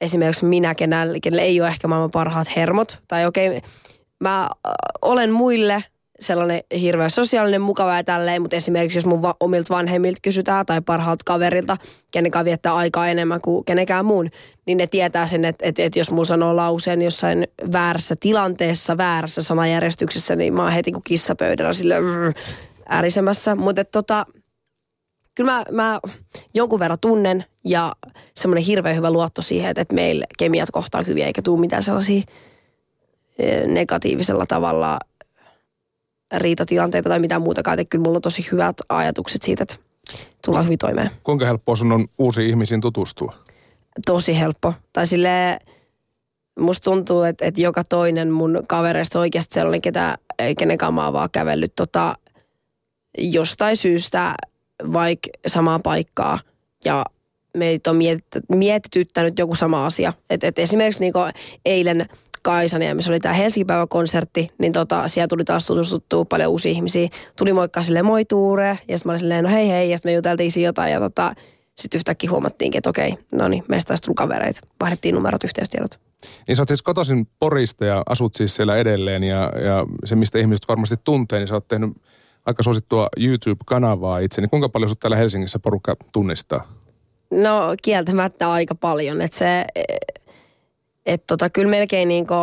esimerkiksi 0.00 0.44
minä, 0.44 0.74
kenelle, 0.74 1.20
kenelle 1.20 1.42
ei 1.42 1.60
ole 1.60 1.68
ehkä 1.68 1.88
maailman 1.88 2.10
parhaat 2.10 2.56
hermot, 2.56 2.98
tai 3.08 3.26
okei, 3.26 3.48
okay, 3.48 3.60
mä 4.20 4.48
olen 5.02 5.32
muille 5.32 5.84
sellainen 6.20 6.62
hirveä 6.80 7.08
sosiaalinen, 7.08 7.60
mukava 7.60 7.96
ja 7.96 8.04
tälleen, 8.04 8.42
mutta 8.42 8.56
esimerkiksi 8.56 8.98
jos 8.98 9.06
mun 9.06 9.22
va- 9.22 9.36
omilta 9.40 9.74
vanhemmilta 9.74 10.18
kysytään 10.22 10.66
tai 10.66 10.80
parhaalta 10.80 11.22
kaverilta, 11.26 11.76
kenekään 12.10 12.44
viettää 12.44 12.74
aikaa 12.74 13.08
enemmän 13.08 13.40
kuin 13.40 13.64
kenenkään 13.64 14.04
muun, 14.04 14.28
niin 14.66 14.78
ne 14.78 14.86
tietää 14.86 15.26
sen, 15.26 15.44
että, 15.44 15.68
että, 15.68 15.82
että 15.82 15.98
jos 15.98 16.10
mulla 16.10 16.24
sanoo 16.24 16.56
lauseen 16.56 17.02
jossain 17.02 17.48
väärässä 17.72 18.14
tilanteessa, 18.20 18.96
väärässä 18.96 19.42
sanajärjestyksessä, 19.42 20.36
niin 20.36 20.54
mä 20.54 20.62
oon 20.62 20.72
heti 20.72 20.92
kuin 20.92 21.02
kissapöydällä 21.06 21.72
sille 21.72 21.94
äärisemässä. 22.88 23.54
Mutta 23.54 23.84
tota, 23.84 24.26
kyllä 25.34 25.52
mä, 25.52 25.64
mä 25.70 26.00
jonkun 26.54 26.80
verran 26.80 26.98
tunnen 27.00 27.44
ja 27.64 27.92
semmoinen 28.34 28.64
hirveän 28.64 28.96
hyvä 28.96 29.10
luotto 29.10 29.42
siihen, 29.42 29.70
että, 29.70 29.80
että 29.80 29.94
meillä 29.94 30.24
kemiat 30.38 30.70
kohtaa 30.70 31.02
hyviä 31.02 31.26
eikä 31.26 31.42
tule 31.42 31.60
mitään 31.60 31.82
sellaisia 31.82 32.22
e, 33.38 33.66
negatiivisella 33.66 34.46
tavalla 34.46 34.98
riitatilanteita 36.36 37.08
tai 37.08 37.18
mitään 37.18 37.42
muutakaan. 37.42 37.78
Että 37.78 37.90
kyllä 37.90 38.02
mulla 38.02 38.16
on 38.16 38.22
tosi 38.22 38.48
hyvät 38.52 38.76
ajatukset 38.88 39.42
siitä, 39.42 39.62
että 39.62 39.76
tullaan 40.44 40.64
hyvin 40.64 40.78
toimeen. 40.78 41.10
Kuinka 41.22 41.46
helppoa 41.46 41.76
sun 41.76 41.92
on 41.92 42.06
uusiin 42.18 42.50
ihmisiin 42.50 42.80
tutustua? 42.80 43.34
Tosi 44.06 44.38
helppo. 44.38 44.74
Tai 44.92 45.06
silleen, 45.06 45.60
musta 46.60 46.84
tuntuu, 46.84 47.22
että, 47.22 47.44
että 47.44 47.60
joka 47.60 47.84
toinen 47.84 48.30
mun 48.30 48.62
kavereista 48.68 49.18
oikeasti 49.18 49.54
sellainen, 49.54 49.82
ketä, 49.82 50.18
kenen 50.58 50.78
kamaa 50.78 51.12
vaan 51.12 51.28
kävellyt 51.32 51.72
tota, 51.76 52.16
jostain 53.18 53.76
syystä 53.76 54.34
vaikka 54.92 55.28
samaa 55.46 55.78
paikkaa 55.78 56.38
ja 56.84 57.04
meitä 57.56 57.90
on 57.90 57.98
mietityttänyt 58.48 59.38
joku 59.38 59.54
sama 59.54 59.86
asia. 59.86 60.12
Et, 60.30 60.44
et 60.44 60.58
esimerkiksi 60.58 61.00
niin 61.00 61.12
eilen 61.64 62.08
Kaisania, 62.44 62.94
missä 62.94 63.10
oli 63.10 63.20
tämä 63.20 63.34
Helsingin 63.34 63.66
konsertti, 63.88 64.48
niin 64.58 64.72
tota, 64.72 65.08
siellä 65.08 65.28
tuli 65.28 65.44
taas 65.44 65.66
tutustuttua 65.66 66.24
paljon 66.24 66.50
uusia 66.50 66.72
ihmisiä. 66.72 67.08
Tuli 67.38 67.52
moikkaa 67.52 67.82
silleen 67.82 68.04
moi 68.04 68.24
Tuure, 68.24 68.68
ja 68.68 68.98
sitten 68.98 69.00
mä 69.04 69.12
olin 69.12 69.20
silleen, 69.20 69.44
no 69.44 69.50
hei 69.50 69.68
hei, 69.68 69.90
ja 69.90 69.98
sitten 69.98 70.12
me 70.12 70.14
juteltiin 70.14 70.52
siinä 70.52 70.68
jotain, 70.68 70.92
ja 70.92 71.00
tota, 71.00 71.34
sitten 71.76 71.98
yhtäkkiä 71.98 72.30
huomattiinkin, 72.30 72.78
että 72.78 72.90
okei, 72.90 73.14
no 73.32 73.48
niin, 73.48 73.64
meistä 73.68 73.88
taas 73.88 74.00
tuli 74.00 74.14
kavereita. 74.14 74.60
Vaihdettiin 74.80 75.14
numerot, 75.14 75.44
yhteystiedot. 75.44 76.00
Niin 76.48 76.56
sä 76.56 76.62
oot 76.62 76.68
siis 76.68 76.82
kotoisin 76.82 77.26
Porista 77.38 77.84
ja 77.84 78.02
asut 78.06 78.34
siis 78.34 78.56
siellä 78.56 78.76
edelleen, 78.76 79.24
ja, 79.24 79.52
ja 79.64 79.86
se 80.04 80.16
mistä 80.16 80.38
ihmiset 80.38 80.68
varmasti 80.68 80.96
tuntee, 81.04 81.38
niin 81.38 81.48
sä 81.48 81.54
oot 81.54 81.68
tehnyt 81.68 81.90
aika 82.46 82.62
suosittua 82.62 83.08
YouTube-kanavaa 83.16 84.18
itse, 84.18 84.40
niin 84.40 84.50
kuinka 84.50 84.68
paljon 84.68 84.88
sut 84.88 85.00
täällä 85.00 85.16
Helsingissä 85.16 85.58
porukka 85.58 85.96
tunnistaa? 86.12 86.68
No 87.30 87.74
kieltämättä 87.82 88.52
aika 88.52 88.74
paljon, 88.74 89.20
että 89.20 89.38
se, 89.38 89.64
että 91.06 91.24
tota, 91.26 91.50
kyllä 91.50 91.70
melkein 91.70 92.08
niinku, 92.08 92.34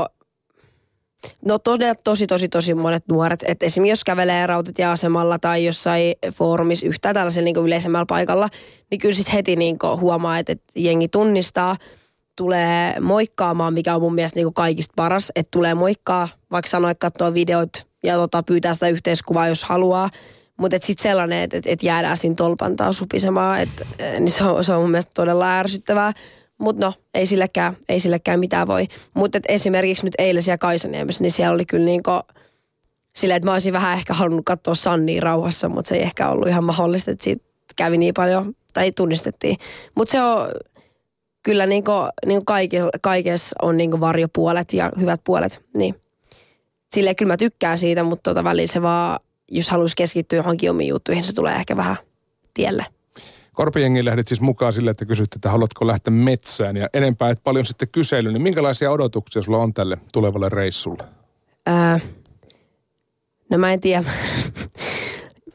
No 1.46 1.60
todella 1.60 1.96
tosi, 1.96 2.28
tosi, 2.28 2.50
tosi 2.50 2.74
monet 2.74 3.04
nuoret. 3.08 3.44
Että 3.48 3.66
esimerkiksi 3.66 3.92
jos 3.92 4.04
kävelee 4.04 4.48
rautatieasemalla 4.48 5.40
tai 5.40 5.66
jossain 5.66 6.16
foorumissa 6.34 6.86
yhtään 6.86 7.16
tällaisella 7.16 7.46
niin 7.46 7.66
yleisemmällä 7.66 8.06
paikalla, 8.06 8.50
niin 8.92 9.00
kyllä 9.00 9.16
sitten 9.16 9.34
heti 9.34 9.56
niin 9.56 9.78
huomaa, 10.00 10.38
että, 10.38 10.52
että 10.52 10.72
jengi 10.76 11.08
tunnistaa, 11.08 11.76
tulee 12.36 13.00
moikkaamaan, 13.00 13.74
mikä 13.74 13.96
on 13.96 14.02
mun 14.02 14.16
mielestä 14.16 14.40
niin 14.40 14.54
kaikista 14.54 14.94
paras, 14.96 15.32
että 15.36 15.52
tulee 15.52 15.74
moikkaa, 15.74 16.30
vaikka 16.52 16.70
sanoa, 16.70 16.92
että 16.92 17.10
katsoo 17.10 17.34
videot 17.34 17.70
ja 18.04 18.16
tota, 18.16 18.44
pyytää 18.44 18.74
sitä 18.74 18.88
yhteiskuvaa, 18.88 19.48
jos 19.48 19.64
haluaa. 19.64 20.10
Mutta 20.58 20.78
sitten 20.82 21.04
sellainen, 21.04 21.44
että 21.44 21.58
et, 21.58 21.68
et 21.68 21.84
jäädään 21.84 22.18
siinä 22.18 22.36
tolpantaa 22.36 22.92
supisemaan, 22.92 23.62
et, 23.62 23.70
niin 24.20 24.32
se 24.32 24.44
on, 24.44 24.64
se 24.64 24.74
on 24.74 24.82
mun 24.82 24.92
mielestä 24.92 25.12
todella 25.14 25.60
ärsyttävää. 25.60 26.14
Mutta 26.62 26.86
no, 26.86 26.94
ei 27.14 27.26
silläkään, 27.26 27.78
ei 27.90 28.00
silläkään 28.00 28.40
mitään 28.40 28.68
voi. 28.68 28.88
Mutta 29.14 29.40
esimerkiksi 29.48 30.06
nyt 30.06 30.14
eilen 30.18 30.44
siellä 30.44 30.58
Kaisaniemessä, 30.58 31.22
niin 31.22 31.32
siellä 31.32 31.54
oli 31.54 31.66
kyllä 31.66 31.86
niinku 31.86 32.12
silleen, 33.16 33.38
että 33.38 33.46
mä 33.46 33.54
olisin 33.54 33.74
vähän 33.74 33.98
ehkä 33.98 34.14
halunnut 34.14 34.46
katsoa 34.46 34.76
Sannia 34.76 35.22
rauhassa, 35.22 35.70
mutta 35.70 35.90
se 35.90 35.96
ei 35.96 36.02
ehkä 36.02 36.30
ollut 36.30 36.48
ihan 36.48 36.64
mahdollista, 36.64 37.12
että 37.12 37.24
siitä 37.24 37.44
kävi 37.76 37.98
niin 37.98 38.14
paljon, 38.14 38.56
tai 38.74 38.92
tunnistettiin. 38.92 39.58
Mutta 39.96 40.12
se 40.12 40.24
on 40.24 40.48
kyllä 41.44 41.66
niinku, 41.66 41.92
niinku 42.26 42.46
kaikessa 43.02 43.56
on 43.62 43.78
niinku 43.78 44.00
varjopuolet 44.00 44.74
ja 44.74 44.92
hyvät 45.00 45.22
puolet, 45.24 45.62
niin 45.78 45.96
silleen 46.96 47.16
kyllä 47.16 47.34
mä 47.34 47.38
tykkään 47.38 47.78
siitä, 47.78 48.04
mutta 48.04 48.30
tota 48.30 48.44
välillä 48.44 48.68
se 48.68 48.82
vaan, 48.82 49.20
jos 49.52 49.70
haluaisi 49.70 49.96
keskittyä 49.96 50.38
johonkin 50.38 50.70
omiin 50.70 50.90
juttuihin, 50.90 51.24
se 51.24 51.36
tulee 51.36 51.56
ehkä 51.56 51.78
vähän 51.78 51.98
tielle. 52.54 52.86
Korpijengi 53.56 54.06
lähdit 54.06 54.28
siis 54.28 54.42
mukaan 54.42 54.74
sille, 54.74 54.92
että 54.92 55.06
kysytte, 55.06 55.36
että 55.36 55.50
haluatko 55.50 55.88
lähteä 55.88 56.14
metsään 56.14 56.78
ja 56.78 56.88
enempää, 56.94 57.30
että 57.30 57.44
paljon 57.44 57.66
sitten 57.66 57.88
kysely, 57.92 58.32
niin 58.32 58.42
minkälaisia 58.42 58.92
odotuksia 58.92 59.42
sulla 59.42 59.58
on 59.58 59.74
tälle 59.74 59.98
tulevalle 60.12 60.50
reissulle? 60.50 61.04
Ää, 61.66 62.00
no 63.50 63.58
mä 63.58 63.74
en 63.74 63.80
tiedä. 63.80 64.04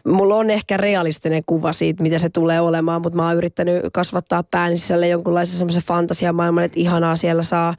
Mulla 0.07 0.35
on 0.35 0.51
ehkä 0.51 0.77
realistinen 0.77 1.43
kuva 1.47 1.73
siitä, 1.73 2.03
mitä 2.03 2.19
se 2.19 2.29
tulee 2.29 2.61
olemaan, 2.61 3.03
mutta 3.03 3.17
mä 3.17 3.27
oon 3.27 3.37
yrittänyt 3.37 3.83
kasvattaa 3.93 4.43
pään 4.43 4.79
sisälle 4.79 5.09
jonkunlaisen 5.09 5.59
semmoisen 5.59 5.83
fantasiamaailman, 5.83 6.65
että 6.65 6.81
ihanaa 6.81 7.17
siellä 7.17 7.43
saa 7.43 7.75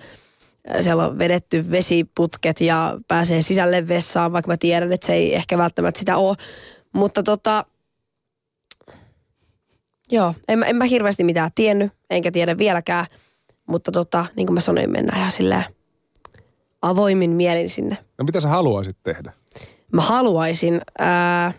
siellä 0.79 1.05
on 1.05 1.17
vedetty 1.17 1.71
vesiputket 1.71 2.61
ja 2.61 2.99
pääsee 3.07 3.41
sisälle 3.41 3.87
vessaan, 3.87 4.33
vaikka 4.33 4.51
mä 4.51 4.57
tiedän, 4.57 4.93
että 4.93 5.07
se 5.07 5.13
ei 5.13 5.35
ehkä 5.35 5.57
välttämättä 5.57 5.99
sitä 5.99 6.17
ole. 6.17 6.37
Mutta 6.93 7.23
tota, 7.23 7.65
Joo, 10.11 10.33
en, 10.47 10.63
en 10.63 10.75
mä 10.75 10.85
hirveästi 10.85 11.23
mitään 11.23 11.51
tiennyt, 11.55 11.91
enkä 12.09 12.31
tiedä 12.31 12.57
vieläkään. 12.57 13.05
Mutta 13.67 13.91
tota, 13.91 14.25
niin 14.35 14.47
kuin 14.47 14.53
mä 14.53 14.59
sanoin, 14.59 14.91
mennään 14.91 15.19
ihan 15.19 15.31
silleen 15.31 15.63
avoimin 16.81 17.31
mielin 17.31 17.69
sinne. 17.69 17.97
No 18.17 18.25
mitä 18.25 18.39
sä 18.39 18.47
haluaisit 18.47 18.97
tehdä? 19.03 19.33
Mä 19.91 20.01
haluaisin, 20.01 20.81
ää, 20.99 21.53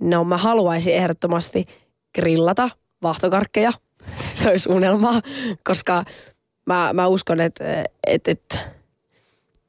no 0.00 0.24
mä 0.24 0.36
haluaisin 0.36 0.94
ehdottomasti 0.94 1.66
grillata 2.14 2.70
vahtokarkkeja. 3.02 3.72
Se 4.34 4.50
olisi 4.50 4.68
unelma, 4.68 5.20
koska 5.64 6.04
mä, 6.66 6.90
mä 6.92 7.06
uskon, 7.06 7.40
että 7.40 7.84
et, 8.06 8.28
et, 8.28 8.58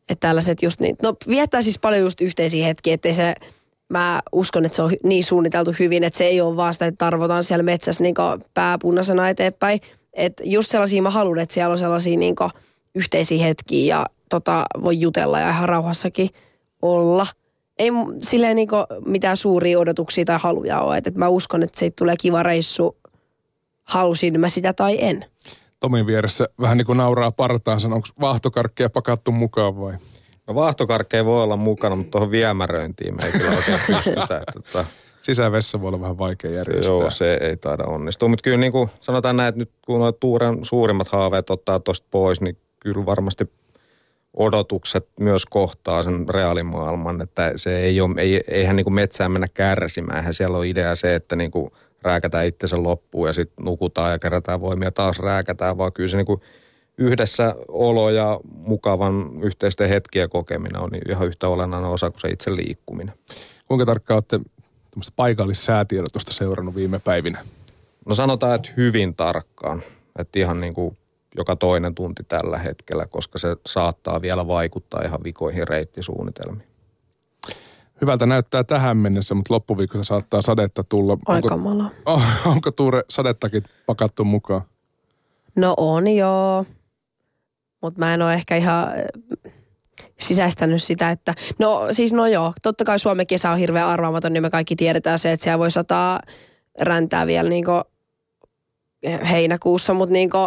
et 0.10 0.20
tällaiset 0.20 0.62
just 0.62 0.80
niin, 0.80 0.96
no 1.04 1.16
viettää 1.28 1.62
siis 1.62 1.80
paljon 1.80 2.02
just 2.02 2.22
yhteisiä 2.22 2.66
hetkiä, 2.66 2.94
ettei 2.94 3.14
se 3.14 3.34
mä 3.94 4.22
uskon, 4.32 4.66
että 4.66 4.76
se 4.76 4.82
on 4.82 4.92
niin 5.04 5.24
suunniteltu 5.24 5.74
hyvin, 5.80 6.04
että 6.04 6.18
se 6.18 6.24
ei 6.24 6.42
ole 6.42 6.56
vaan 6.56 6.74
sitä, 6.74 6.86
että 6.86 7.06
tarvotaan 7.06 7.44
siellä 7.44 7.64
metsässä 7.64 8.04
niin 8.04 8.16
pääpunaisena 8.54 9.30
eteenpäin. 9.30 9.80
Että 10.14 10.44
just 10.46 10.72
sellaisia 10.72 11.02
mä 11.02 11.10
haluan, 11.10 11.40
että 11.40 11.54
siellä 11.54 11.72
on 11.72 11.78
sellaisia 11.78 12.18
niin 12.18 12.36
yhteisiä 12.96 13.46
hetkiä 13.46 13.96
ja 13.96 14.06
tota, 14.30 14.66
voi 14.84 15.00
jutella 15.00 15.40
ja 15.40 15.50
ihan 15.50 15.70
rauhassakin 15.70 16.30
olla. 16.82 17.28
Ei 17.80 17.90
silleen 18.18 18.56
niin 18.56 18.70
mitään 19.06 19.38
suuria 19.38 19.80
odotuksia 19.80 20.26
tai 20.26 20.40
haluja 20.42 20.82
ole. 20.82 20.98
Että 20.98 21.12
mä 21.16 21.28
uskon, 21.28 21.64
että 21.64 21.80
siitä 21.80 21.96
tulee 21.98 22.16
kiva 22.18 22.44
reissu, 22.44 22.98
halusin 23.84 24.40
mä 24.40 24.50
sitä 24.50 24.74
tai 24.74 24.98
en. 25.02 25.26
Tomin 25.80 26.08
vieressä 26.08 26.46
vähän 26.62 26.78
niin 26.78 26.86
kuin 26.86 26.98
nauraa 26.98 27.32
partaansa, 27.32 27.88
onko 27.88 28.08
vahtokarkkeja 28.20 28.90
pakattu 28.90 29.32
mukaan 29.32 29.78
vai? 29.82 29.94
No 30.48 30.56
vaahtokarkkeja 30.56 31.26
voi 31.26 31.44
olla 31.44 31.58
mukana, 31.58 31.96
mutta 31.96 32.12
tuohon 32.12 32.32
viemäröintiin 32.32 33.16
me 33.16 33.26
ei 33.26 33.32
kyllä 33.32 33.56
oikein 33.58 33.80
pystytä. 33.88 34.22
Että, 34.22 34.52
tota, 34.54 34.86
Sisävessä 35.22 35.82
voi 35.82 35.88
olla 35.88 36.02
vähän 36.02 36.18
vaikea 36.18 36.52
järjestää. 36.52 36.94
Joo, 36.94 37.10
se 37.10 37.38
ei 37.42 37.58
taida 37.58 37.84
onnistua. 37.84 38.30
Mutta 38.30 38.44
kyllä 38.44 38.58
niin 38.58 38.72
kuin 38.72 38.90
sanotaan 39.00 39.38
näin, 39.38 39.50
että 39.50 39.60
nyt 39.60 39.72
kun 39.86 40.00
nuo 40.00 40.12
Tuuren 40.12 40.66
suurimmat 40.66 41.08
haaveet 41.08 41.50
ottaa 41.50 41.80
tuosta 41.80 42.08
pois, 42.12 42.42
niin 42.42 42.58
kyllä 42.80 43.06
varmasti 43.06 43.52
odotukset 44.34 45.08
myös 45.20 45.46
kohtaa 45.46 46.04
sen 46.04 46.30
reaalimaailman, 46.30 47.22
että 47.22 47.54
se 47.56 47.80
ei 47.80 48.02
ole, 48.02 48.22
ei, 48.22 48.44
eihän 48.48 48.76
niin 48.76 48.84
kuin 48.84 48.94
metsään 48.94 49.32
mennä 49.32 49.48
kärsimään. 49.54 50.18
Eihän 50.18 50.34
siellä 50.34 50.58
on 50.58 50.66
idea 50.66 50.96
se, 50.96 51.16
että 51.16 51.36
niin 51.36 51.52
kuin 51.52 51.72
rääkätään 52.02 52.46
itsensä 52.46 52.84
loppuun 52.84 53.28
ja 53.28 53.34
sitten 53.34 53.66
nukutaan 53.66 54.12
ja 54.12 54.20
kerätään 54.20 54.62
voimia 54.62 54.92
taas 54.92 55.20
rääkätään, 55.20 55.78
vaan 55.78 55.94
kyllä 55.94 56.10
se 56.10 56.18
niin 56.18 56.26
kuin 56.26 56.42
yhdessä 56.98 57.56
olo 57.68 58.10
ja 58.10 58.40
mukavan 58.46 59.44
yhteisten 59.44 59.90
hetkiä 59.90 60.28
kokeminen 60.28 60.82
on 60.82 60.90
ihan 61.10 61.28
yhtä 61.28 61.48
olennainen 61.48 61.90
osa 61.90 62.12
kuin 62.12 62.22
se 62.22 62.28
itse 62.28 62.56
liikkuminen. 62.56 63.16
Kuinka 63.68 63.86
tarkkaan 63.86 64.16
olette 64.16 64.40
paikallissäätiedotusta 65.16 66.34
seurannut 66.34 66.76
viime 66.76 67.00
päivinä? 67.00 67.40
No 68.06 68.16
sanotaan, 68.16 68.56
että 68.56 68.70
hyvin 68.78 69.16
tarkkaan. 69.16 69.84
Että 70.20 70.40
ihan 70.40 70.58
niin 70.58 70.74
kuin 70.74 70.98
joka 71.38 71.56
toinen 71.56 71.96
tunti 71.96 72.24
tällä 72.28 72.58
hetkellä, 72.58 73.06
koska 73.06 73.40
se 73.40 73.56
saattaa 73.66 74.22
vielä 74.22 74.48
vaikuttaa 74.48 75.02
ihan 75.06 75.24
vikoihin 75.24 75.68
reittisuunnitelmiin. 75.68 76.68
Hyvältä 78.02 78.26
näyttää 78.26 78.64
tähän 78.64 78.98
mennessä, 78.98 79.36
mutta 79.36 79.54
loppuviikossa 79.54 80.04
saattaa 80.04 80.42
sadetta 80.42 80.84
tulla. 80.84 81.18
Aika 81.26 81.56
onko, 81.56 81.92
onko 82.52 82.72
Tuure 82.72 83.04
sadettakin 83.10 83.64
pakattu 83.86 84.24
mukaan? 84.24 84.62
No 85.56 85.74
on 85.78 86.08
joo 86.08 86.66
mutta 87.84 88.00
mä 88.00 88.14
en 88.14 88.22
ole 88.22 88.34
ehkä 88.34 88.56
ihan 88.56 88.88
äh, 88.88 89.54
sisäistänyt 90.20 90.84
sitä, 90.84 91.12
että 91.12 91.34
no 91.60 91.88
siis 91.92 92.14
no 92.14 92.28
joo, 92.28 92.54
totta 92.62 92.84
kai 92.84 93.00
Suomen 93.00 93.28
kesä 93.28 93.52
on 93.52 93.58
hirveän 93.58 93.88
arvaamaton, 93.88 94.34
niin 94.34 94.44
me 94.44 94.50
kaikki 94.50 94.76
tiedetään 94.76 95.20
se, 95.20 95.32
että 95.32 95.44
siellä 95.44 95.60
voi 95.60 95.72
sataa 95.72 96.20
räntää 96.82 97.28
vielä 97.28 97.50
niinku 97.50 97.72
heinäkuussa, 99.30 99.94
mutta 99.94 100.14
niinku, 100.14 100.38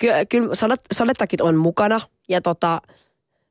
kyllä 0.00 0.24
ky, 0.24 0.48
sadet, 0.52 0.80
sadettakit 0.92 1.40
on 1.40 1.56
mukana 1.56 2.00
ja 2.28 2.40
tota, 2.40 2.82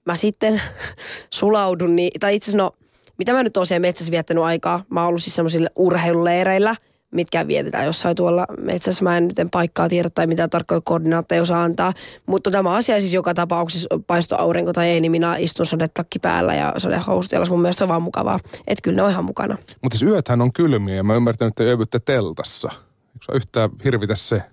mä 0.05 0.15
sitten 0.15 0.61
sulaudun, 1.39 1.95
niin, 1.95 2.19
tai 2.19 2.35
itse 2.35 2.51
asiassa 2.51 2.63
no, 2.63 2.71
mitä 3.17 3.33
mä 3.33 3.43
nyt 3.43 3.57
oon 3.57 3.67
siellä 3.67 3.87
metsässä 3.87 4.11
viettänyt 4.11 4.43
aikaa, 4.43 4.83
mä 4.89 4.99
oon 4.99 5.07
ollut 5.07 5.23
siis 5.23 5.35
semmoisilla 5.35 5.69
urheiluleireillä– 5.75 6.75
mitkä 7.11 7.47
vietetään 7.47 7.85
jossain 7.85 8.15
tuolla 8.15 8.45
metsässä. 8.57 9.03
Mä 9.03 9.17
en 9.17 9.27
nyt 9.27 9.39
en 9.39 9.49
paikkaa 9.49 9.89
tiedä 9.89 10.09
tai 10.09 10.27
mitä 10.27 10.47
tarkkoja 10.47 10.81
koordinaatteja 10.81 11.41
osaa 11.41 11.63
antaa. 11.63 11.93
Mutta 12.25 12.51
tämä 12.51 12.71
asia 12.71 12.99
siis 12.99 13.13
joka 13.13 13.33
tapauksessa, 13.33 13.87
paisto 14.07 14.35
aurinko 14.37 14.73
tai 14.73 14.89
ei, 14.89 15.01
niin 15.01 15.11
minä 15.11 15.37
istun 15.37 15.65
sadetakki 15.65 16.19
päällä 16.19 16.55
ja 16.55 16.73
sadehousut 16.77 17.31
jalas. 17.31 17.49
Mun 17.49 17.61
mielestä 17.61 17.77
se 17.77 17.83
on 17.83 17.89
vaan 17.89 18.01
mukavaa. 18.01 18.39
Että 18.67 18.81
kyllä 18.81 18.95
ne 18.95 19.03
on 19.03 19.11
ihan 19.11 19.25
mukana. 19.25 19.57
Mutta 19.81 19.97
siis 19.97 20.11
yöthän 20.11 20.41
on 20.41 20.53
kylmiä 20.53 20.95
ja 20.95 21.03
mä 21.03 21.15
ymmärtän, 21.15 21.47
että 21.47 21.63
yövytte 21.63 21.99
teltassa. 21.99 22.69
Eikö 23.13 23.35
yhtään 23.35 23.69
hirvitä 23.83 24.15
se? 24.15 24.43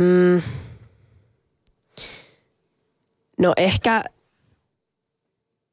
Mm. 0.00 0.42
No 3.38 3.52
ehkä 3.56 4.04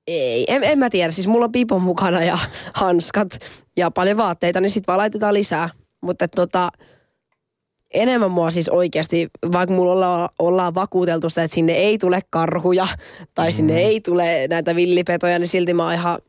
ei, 0.07 0.45
en, 0.47 0.63
en 0.63 0.79
mä 0.79 0.89
tiedä. 0.89 1.11
Siis 1.11 1.27
mulla 1.27 1.45
on 1.45 1.51
piipon 1.51 1.81
mukana 1.81 2.23
ja 2.23 2.37
hanskat 2.73 3.39
ja 3.77 3.91
paljon 3.91 4.17
vaatteita, 4.17 4.61
niin 4.61 4.69
sitten 4.69 4.87
vaan 4.87 4.97
laitetaan 4.97 5.33
lisää. 5.33 5.69
Mutta 6.01 6.27
tota, 6.27 6.69
enemmän 7.93 8.31
mua 8.31 8.51
siis 8.51 8.69
oikeasti, 8.69 9.29
vaikka 9.51 9.75
mulla 9.75 9.91
olla, 9.91 10.29
ollaan 10.39 10.75
vakuuteltu 10.75 11.29
sitä, 11.29 11.43
että 11.43 11.55
sinne 11.55 11.73
ei 11.73 11.97
tule 11.97 12.21
karhuja 12.29 12.87
tai 13.35 13.47
mm. 13.47 13.51
sinne 13.51 13.77
ei 13.77 14.01
tule 14.01 14.47
näitä 14.47 14.75
villipetoja, 14.75 15.39
niin 15.39 15.47
silti 15.47 15.73
mä 15.73 15.83
oon 15.83 15.93
ihan 15.93 16.19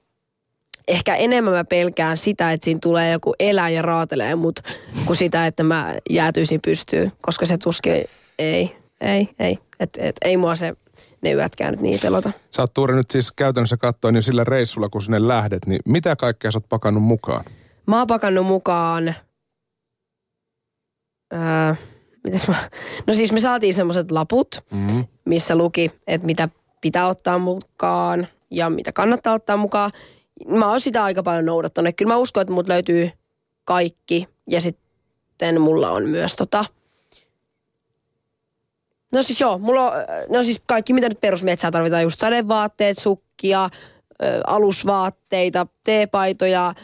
ehkä 0.89 1.17
enemmän 1.17 1.55
mä 1.55 1.65
pelkään 1.65 2.17
sitä, 2.17 2.53
että 2.53 2.65
siinä 2.65 2.79
tulee 2.83 3.13
joku 3.13 3.35
eläin 3.41 3.75
ja 3.75 3.83
raatelee 3.83 4.35
mut, 4.35 4.61
kuin 5.05 5.17
sitä, 5.17 5.47
että 5.47 5.63
mä 5.63 5.95
jäätyisin 6.11 6.61
pystyyn, 6.65 7.13
koska 7.21 7.47
se 7.47 7.57
tuskin 7.59 8.05
ei, 8.39 8.77
ei, 9.01 9.29
ei. 9.39 9.59
Et, 9.81 9.91
et, 9.99 10.17
ei 10.25 10.37
mua 10.37 10.55
se 10.55 10.73
ne 11.23 11.33
yötkään 11.33 11.73
nyt 11.73 11.81
niin 11.81 12.01
pelota. 12.03 12.33
Sä 12.51 12.63
oot 12.63 12.75
Tuuri 12.75 12.95
nyt 12.95 13.11
siis 13.11 13.33
käytännössä 13.33 13.77
katsoen 13.77 14.15
jo 14.15 14.23
sillä 14.23 14.45
reissulla, 14.45 14.89
kun 14.89 15.03
sinne 15.03 15.29
lähdet, 15.29 15.67
niin 15.67 15.81
mitä 15.85 16.17
kaikkea 16.17 16.51
sä 16.51 16.59
oot 16.59 16.69
pakannut 16.69 17.03
mukaan? 17.03 17.45
Mä 17.87 17.99
oon 17.99 18.07
pakannut 18.07 18.47
mukaan... 18.47 19.15
Öö, 21.35 21.75
mitäs 22.25 22.49
mä... 22.49 22.55
No 23.07 23.15
siis 23.15 23.33
me 23.33 23.41
saatiin 23.41 23.75
semmoiset 23.75 24.11
laput, 24.11 24.65
mm-hmm. 24.71 25.05
missä 25.25 25.57
luki, 25.57 25.91
että 26.07 26.27
mitä 26.27 26.49
pitää 26.81 27.07
ottaa 27.07 27.39
mukaan 27.39 28.29
ja 28.51 28.71
mitä 28.71 28.93
kannattaa 28.93 29.35
ottaa 29.35 29.57
mukaan. 29.57 29.91
Mä 30.47 30.71
oon 30.71 30.81
sitä 30.81 31.05
aika 31.05 31.23
paljon 31.23 31.45
noudattanut. 31.45 31.95
Kyllä 31.97 32.15
mä 32.15 32.17
uskon, 32.17 32.41
että 32.41 32.55
mut 32.55 32.69
löytyy 32.69 33.11
kaikki 33.65 34.29
ja 34.51 34.61
sitten 34.61 35.61
mulla 35.61 35.91
on 35.91 36.09
myös 36.09 36.37
tota– 36.37 36.65
No 39.13 39.23
siis 39.23 39.41
joo, 39.41 39.59
mulla 39.59 39.91
on, 39.91 39.93
no 40.29 40.43
siis 40.43 40.63
kaikki 40.67 40.93
mitä 40.93 41.09
nyt 41.09 41.21
perusmetsää 41.21 41.71
tarvitaan, 41.71 42.03
just 42.03 42.21
sadevaatteet, 42.21 42.99
sukkia, 42.99 43.71
alusvaatteita, 44.47 45.67
teepaitoja, 45.85 46.75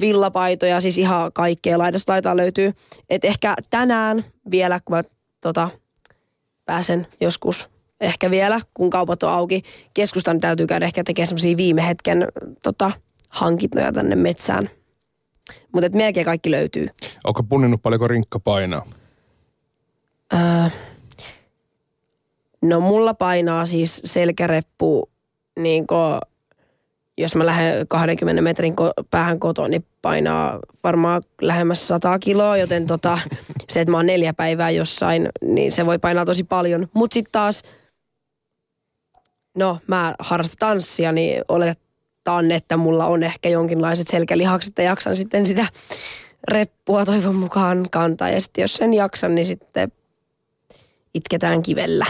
villapaitoja, 0.00 0.80
siis 0.80 0.98
ihan 0.98 1.32
kaikkea 1.32 1.78
laidasta 1.78 2.12
laitaa 2.12 2.36
löytyy. 2.36 2.72
Et 3.10 3.24
ehkä 3.24 3.54
tänään 3.70 4.24
vielä, 4.50 4.80
kun 4.84 4.96
mä 4.96 5.04
tota, 5.40 5.70
pääsen 6.64 7.06
joskus 7.20 7.70
ehkä 8.00 8.30
vielä, 8.30 8.60
kun 8.74 8.90
kaupat 8.90 9.22
on 9.22 9.30
auki, 9.32 9.62
keskustan 9.94 10.40
täytyy 10.40 10.66
käydä 10.66 10.86
ehkä 10.86 11.04
tekemään 11.04 11.26
semmoisia 11.26 11.56
viime 11.56 11.86
hetken 11.86 12.28
tota, 12.62 12.92
hankintoja 13.28 13.92
tänne 13.92 14.16
metsään. 14.16 14.70
Mutta 15.72 15.88
melkein 15.96 16.26
kaikki 16.26 16.50
löytyy. 16.50 16.88
Onko 17.24 17.42
punninnut 17.42 17.82
paljonko 17.82 18.08
rinkka 18.08 18.40
painaa? 18.40 18.84
Öö, 20.34 20.40
no 22.64 22.80
mulla 22.80 23.14
painaa 23.14 23.66
siis 23.66 24.02
selkäreppu, 24.04 25.10
niin 25.58 25.86
jos 27.18 27.34
mä 27.34 27.46
lähden 27.46 27.88
20 27.88 28.42
metrin 28.42 28.72
ko- 28.72 29.04
päähän 29.10 29.40
kotoa, 29.40 29.68
niin 29.68 29.86
painaa 30.02 30.58
varmaan 30.84 31.22
lähemmäs 31.40 31.88
100 31.88 32.18
kiloa, 32.18 32.56
joten 32.56 32.86
tota, 32.86 33.18
se, 33.72 33.80
että 33.80 33.90
mä 33.90 33.96
oon 33.96 34.06
neljä 34.06 34.34
päivää 34.34 34.70
jossain, 34.70 35.28
niin 35.42 35.72
se 35.72 35.86
voi 35.86 35.98
painaa 35.98 36.24
tosi 36.24 36.44
paljon. 36.44 36.88
Mutta 36.94 37.14
sitten 37.14 37.32
taas, 37.32 37.62
no 39.58 39.78
mä 39.86 40.14
harrastan 40.18 40.56
tanssia, 40.58 41.12
niin 41.12 41.42
oletetaan, 41.48 42.50
että 42.50 42.76
mulla 42.76 43.06
on 43.06 43.22
ehkä 43.22 43.48
jonkinlaiset 43.48 44.08
selkälihakset, 44.08 44.70
että 44.70 44.82
jaksan 44.82 45.16
sitten 45.16 45.46
sitä 45.46 45.66
reppua 46.48 47.04
toivon 47.04 47.34
mukaan 47.34 47.86
kantaa. 47.90 48.30
Ja 48.30 48.40
sitten 48.40 48.62
jos 48.62 48.74
sen 48.74 48.94
jaksan, 48.94 49.34
niin 49.34 49.46
sitten 49.46 49.92
itketään 51.14 51.62
kivellä. 51.62 52.06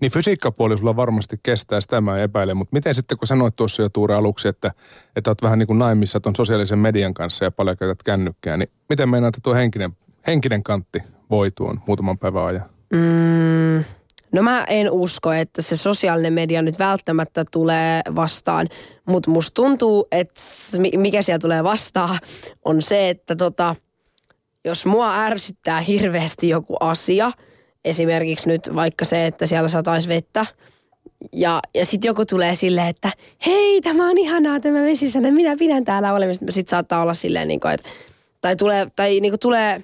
Niin 0.00 0.12
fysiikkapuoli 0.12 0.78
sulla 0.78 0.96
varmasti 0.96 1.40
kestää, 1.42 1.80
sitä 1.80 2.00
mä 2.00 2.18
epäilen, 2.18 2.56
mutta 2.56 2.76
miten 2.76 2.94
sitten 2.94 3.18
kun 3.18 3.28
sanoit 3.28 3.56
tuossa 3.56 3.82
jo 3.82 3.88
Tuure 3.88 4.14
aluksi, 4.14 4.48
että, 4.48 4.72
että 5.16 5.30
oot 5.30 5.42
vähän 5.42 5.58
niin 5.58 5.66
kuin 5.66 5.78
naimissa 5.78 6.20
ton 6.20 6.36
sosiaalisen 6.36 6.78
median 6.78 7.14
kanssa 7.14 7.44
ja 7.44 7.50
paljon 7.50 7.76
käytät 7.76 8.02
kännykkää, 8.02 8.56
niin 8.56 8.68
miten 8.88 9.08
meinaat, 9.08 9.36
että 9.36 9.40
tuo 9.44 9.54
henkinen, 9.54 9.90
henkinen 10.26 10.62
kantti 10.62 10.98
voi 11.30 11.50
tuon 11.50 11.80
muutaman 11.86 12.18
päivän 12.18 12.44
ajan? 12.44 12.64
Mm, 12.92 13.84
no 14.32 14.42
mä 14.42 14.64
en 14.64 14.90
usko, 14.90 15.32
että 15.32 15.62
se 15.62 15.76
sosiaalinen 15.76 16.32
media 16.32 16.62
nyt 16.62 16.78
välttämättä 16.78 17.44
tulee 17.50 18.00
vastaan, 18.16 18.68
mutta 19.06 19.30
musta 19.30 19.54
tuntuu, 19.54 20.08
että 20.12 20.40
mikä 20.96 21.22
siellä 21.22 21.38
tulee 21.38 21.64
vastaan 21.64 22.18
on 22.64 22.82
se, 22.82 23.10
että 23.10 23.36
tota, 23.36 23.76
jos 24.64 24.86
mua 24.86 25.16
ärsyttää 25.16 25.80
hirveästi 25.80 26.48
joku 26.48 26.76
asia– 26.80 27.32
esimerkiksi 27.86 28.48
nyt 28.48 28.74
vaikka 28.74 29.04
se, 29.04 29.26
että 29.26 29.46
siellä 29.46 29.68
sataisi 29.68 30.08
vettä. 30.08 30.46
Ja, 31.32 31.60
ja 31.74 31.84
sitten 31.84 32.08
joku 32.08 32.26
tulee 32.26 32.54
silleen, 32.54 32.86
että 32.88 33.10
hei, 33.46 33.80
tämä 33.80 34.10
on 34.10 34.18
ihanaa 34.18 34.60
tämä 34.60 34.82
vesisänne, 34.82 35.30
minä 35.30 35.56
pidän 35.56 35.84
täällä 35.84 36.12
olemista. 36.12 36.44
Sitten 36.48 36.70
saattaa 36.70 37.02
olla 37.02 37.14
silleen, 37.14 37.48
niin 37.48 37.60
kuin, 37.60 37.74
että, 37.74 37.88
tai 38.40 38.56
tulee, 38.56 38.86
tai 38.96 39.20
niin 39.20 39.32
kuin 39.32 39.40
tulee 39.40 39.82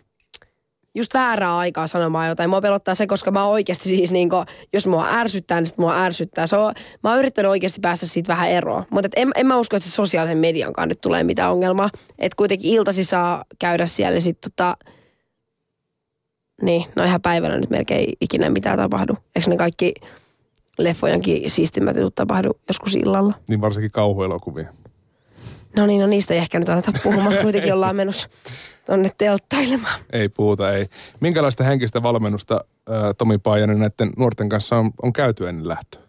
just 0.94 1.14
väärää 1.14 1.58
aikaa 1.58 1.86
sanomaan 1.86 2.28
jotain. 2.28 2.50
Mua 2.50 2.60
pelottaa 2.60 2.94
se, 2.94 3.06
koska 3.06 3.30
mä 3.30 3.46
oikeasti 3.46 3.88
siis 3.88 4.12
niin 4.12 4.30
kuin, 4.30 4.46
jos 4.72 4.86
mua 4.86 5.08
ärsyttää, 5.10 5.60
niin 5.60 5.66
sit 5.66 5.78
mua 5.78 6.02
ärsyttää. 6.02 6.46
Se 6.46 6.56
on, 6.56 6.74
mä 7.02 7.10
oon 7.10 7.18
yrittänyt 7.18 7.50
oikeasti 7.50 7.80
päästä 7.80 8.06
siitä 8.06 8.28
vähän 8.28 8.50
eroon. 8.50 8.84
Mutta 8.90 9.08
en, 9.16 9.30
en 9.34 9.46
mä 9.46 9.56
usko, 9.56 9.76
että 9.76 9.88
se 9.88 9.94
sosiaalisen 9.94 10.38
mediankaan 10.38 10.88
nyt 10.88 11.00
tulee 11.00 11.24
mitään 11.24 11.52
ongelmaa. 11.52 11.90
Että 12.18 12.36
kuitenkin 12.36 12.72
iltasi 12.72 13.04
saa 13.04 13.44
käydä 13.58 13.86
siellä 13.86 14.16
ja 14.16 14.20
sitten 14.20 14.50
tota, 14.50 14.76
niin, 16.62 16.84
no 16.96 17.04
ihan 17.04 17.22
päivänä 17.22 17.56
nyt 17.56 17.70
melkein 17.70 18.12
ikinä 18.20 18.50
mitään 18.50 18.78
tapahdu. 18.78 19.16
Eikö 19.36 19.50
ne 19.50 19.56
kaikki 19.56 19.94
leffojankin 20.78 21.50
siistimmät 21.50 21.96
jutut 21.96 22.14
tapahdu 22.14 22.50
joskus 22.68 22.94
illalla? 22.94 23.34
Niin 23.48 23.60
varsinkin 23.60 23.90
kauhuelokuvia. 23.90 24.68
No 25.76 25.86
niin, 25.86 26.00
no 26.00 26.06
niistä 26.06 26.34
ei 26.34 26.40
ehkä 26.40 26.58
nyt 26.58 26.68
aleta 26.68 26.92
puhumaan. 27.02 27.36
Kuitenkin 27.42 27.72
ollaan 27.72 27.96
menossa 27.96 28.28
tonne 28.86 29.10
telttailemaan. 29.18 30.00
Ei 30.12 30.28
puhuta, 30.28 30.72
ei. 30.72 30.86
Minkälaista 31.20 31.64
henkistä 31.64 32.02
valmennusta 32.02 32.64
äh, 32.90 33.02
Tomi 33.18 33.38
Paajanen 33.38 33.78
näiden 33.78 34.12
nuorten 34.16 34.48
kanssa 34.48 34.76
on, 34.76 34.90
on 35.02 35.12
käyty 35.12 35.48
ennen 35.48 35.68
lähtöä? 35.68 36.00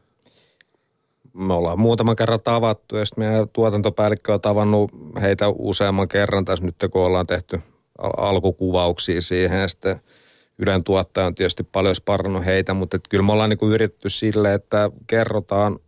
Me 1.33 1.53
ollaan 1.53 1.79
muutaman 1.79 2.15
kerran 2.15 2.39
tavattu 2.43 2.95
ja 2.95 3.05
sitten 3.05 3.23
meidän 3.23 3.49
tuotantopäällikkö 3.53 4.33
on 4.33 4.41
tavannut 4.41 4.91
heitä 5.21 5.45
useamman 5.49 6.07
kerran 6.07 6.45
tässä 6.45 6.65
nyt, 6.65 6.75
kun 6.91 7.05
ollaan 7.05 7.27
tehty 7.27 7.61
al- 7.97 8.25
alkukuvauksia 8.25 9.21
siihen 9.21 9.61
ja 9.61 9.67
sitten– 9.67 9.99
Ylen 10.59 10.83
tuottaja 10.83 11.27
on 11.27 11.35
tietysti 11.35 11.63
paljon 11.63 11.95
sparrannut 11.95 12.45
heitä, 12.45 12.73
mutta 12.73 12.97
että 12.97 13.09
kyllä 13.09 13.23
me 13.23 13.31
ollaan 13.31 13.49
niin 13.49 13.71
yritetty 13.71 14.09
sille, 14.09 14.53
että 14.53 14.91
kerrotaan, 15.07 15.79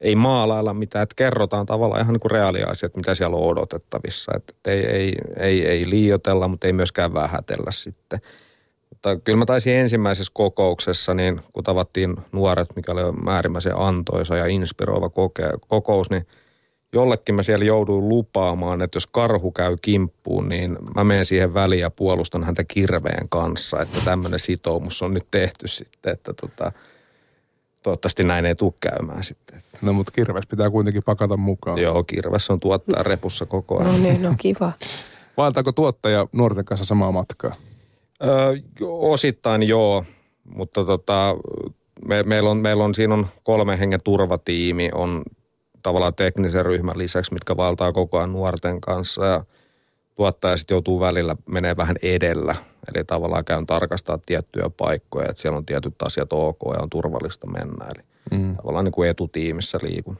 ei 0.00 0.16
maalailla 0.16 0.74
mitään, 0.74 1.02
että 1.02 1.14
kerrotaan 1.16 1.66
tavallaan 1.66 2.02
ihan 2.02 2.12
niin 2.12 2.20
kuin 2.20 2.30
reaaliasiat, 2.30 2.96
mitä 2.96 3.14
siellä 3.14 3.36
on 3.36 3.42
odotettavissa. 3.42 4.32
Että 4.36 4.70
ei, 4.70 4.86
ei, 4.86 5.14
ei, 5.36 5.66
ei 5.66 5.90
liiotella, 5.90 6.48
mutta 6.48 6.66
ei 6.66 6.72
myöskään 6.72 7.14
vähätellä 7.14 7.70
sitten. 7.70 8.20
Mutta 8.90 9.16
kyllä 9.16 9.38
mä 9.38 9.46
taisin 9.46 9.74
ensimmäisessä 9.74 10.32
kokouksessa, 10.34 11.14
niin 11.14 11.40
kun 11.52 11.64
tavattiin 11.64 12.16
nuoret, 12.32 12.68
mikä 12.76 12.92
oli 12.92 13.00
äärimmäisen 13.30 13.76
antoisa 13.76 14.36
ja 14.36 14.46
inspiroiva 14.46 15.08
koke- 15.08 15.58
kokous, 15.68 16.10
niin– 16.10 16.26
jollekin 16.92 17.34
mä 17.34 17.42
siellä 17.42 17.64
jouduin 17.64 18.08
lupaamaan, 18.08 18.82
että 18.82 18.96
jos 18.96 19.06
karhu 19.06 19.52
käy 19.52 19.76
kimppuun, 19.82 20.48
niin 20.48 20.78
mä 20.94 21.04
menen 21.04 21.24
siihen 21.24 21.54
väliin 21.54 21.80
ja 21.80 21.90
puolustan 21.90 22.44
häntä 22.44 22.64
kirveen 22.64 23.28
kanssa, 23.28 23.82
että 23.82 23.98
tämmöinen 24.04 24.40
sitoumus 24.40 25.02
on 25.02 25.14
nyt 25.14 25.26
tehty 25.30 25.68
sitten, 25.68 26.12
että 26.12 26.32
tota, 26.32 26.72
toivottavasti 27.82 28.24
näin 28.24 28.46
ei 28.46 28.54
tule 28.54 28.72
käymään 28.80 29.24
sitten. 29.24 29.62
No 29.82 29.92
mutta 29.92 30.12
kirves 30.12 30.46
pitää 30.46 30.70
kuitenkin 30.70 31.02
pakata 31.02 31.36
mukaan. 31.36 31.78
Joo, 31.78 32.04
kirves 32.04 32.50
on 32.50 32.60
tuottaa 32.60 33.02
repussa 33.02 33.46
koko 33.46 33.78
ajan. 33.78 33.92
No 33.92 33.98
niin, 33.98 34.22
no 34.22 34.34
kiva. 34.40 34.72
Vaeltaako 35.36 35.72
tuottaja 35.72 36.26
nuorten 36.32 36.64
kanssa 36.64 36.84
samaa 36.84 37.12
matkaa? 37.12 37.54
Öö, 38.24 38.56
osittain 38.80 39.62
joo, 39.62 40.04
mutta 40.44 40.84
tota, 40.84 41.36
me, 42.04 42.22
meillä, 42.22 42.50
on, 42.50 42.56
meillä 42.56 42.84
on, 42.84 42.94
siinä 42.94 43.14
on 43.14 43.26
kolme 43.42 43.78
hengen 43.78 44.00
turvatiimi, 44.04 44.90
on 44.94 45.22
tavallaan 45.86 46.14
teknisen 46.14 46.66
ryhmän 46.66 46.98
lisäksi, 46.98 47.32
mitkä 47.32 47.56
valtaa 47.56 47.92
koko 47.92 48.18
ajan 48.18 48.32
nuorten 48.32 48.80
kanssa 48.80 49.24
ja 49.24 49.44
tuottaja 50.14 50.56
sitten 50.56 50.74
joutuu 50.74 51.00
välillä 51.00 51.36
menee 51.46 51.76
vähän 51.76 51.96
edellä. 52.02 52.54
Eli 52.94 53.04
tavallaan 53.04 53.44
käyn 53.44 53.66
tarkastaa 53.66 54.18
tiettyjä 54.26 54.70
paikkoja, 54.76 55.28
että 55.28 55.42
siellä 55.42 55.58
on 55.58 55.66
tietyt 55.66 56.02
asiat 56.02 56.32
ok 56.32 56.58
ja 56.74 56.82
on 56.82 56.90
turvallista 56.90 57.46
mennä. 57.46 57.84
Eli 57.84 58.04
mm. 58.30 58.56
tavallaan 58.56 58.84
niin 58.84 58.92
kuin 58.92 59.10
etutiimissä 59.10 59.78
liikun. 59.82 60.18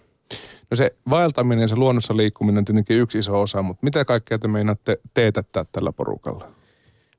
No 0.70 0.74
se 0.74 0.94
vaeltaminen 1.10 1.62
ja 1.62 1.68
se 1.68 1.76
luonnossa 1.76 2.16
liikkuminen 2.16 2.58
on 2.58 2.64
tietenkin 2.64 3.00
yksi 3.00 3.18
iso 3.18 3.40
osa, 3.40 3.62
mutta 3.62 3.84
mitä 3.84 4.04
kaikkea 4.04 4.38
te 4.38 4.48
meinaatte 4.48 4.98
teetättää 5.14 5.64
tällä 5.72 5.92
porukalla? 5.92 6.48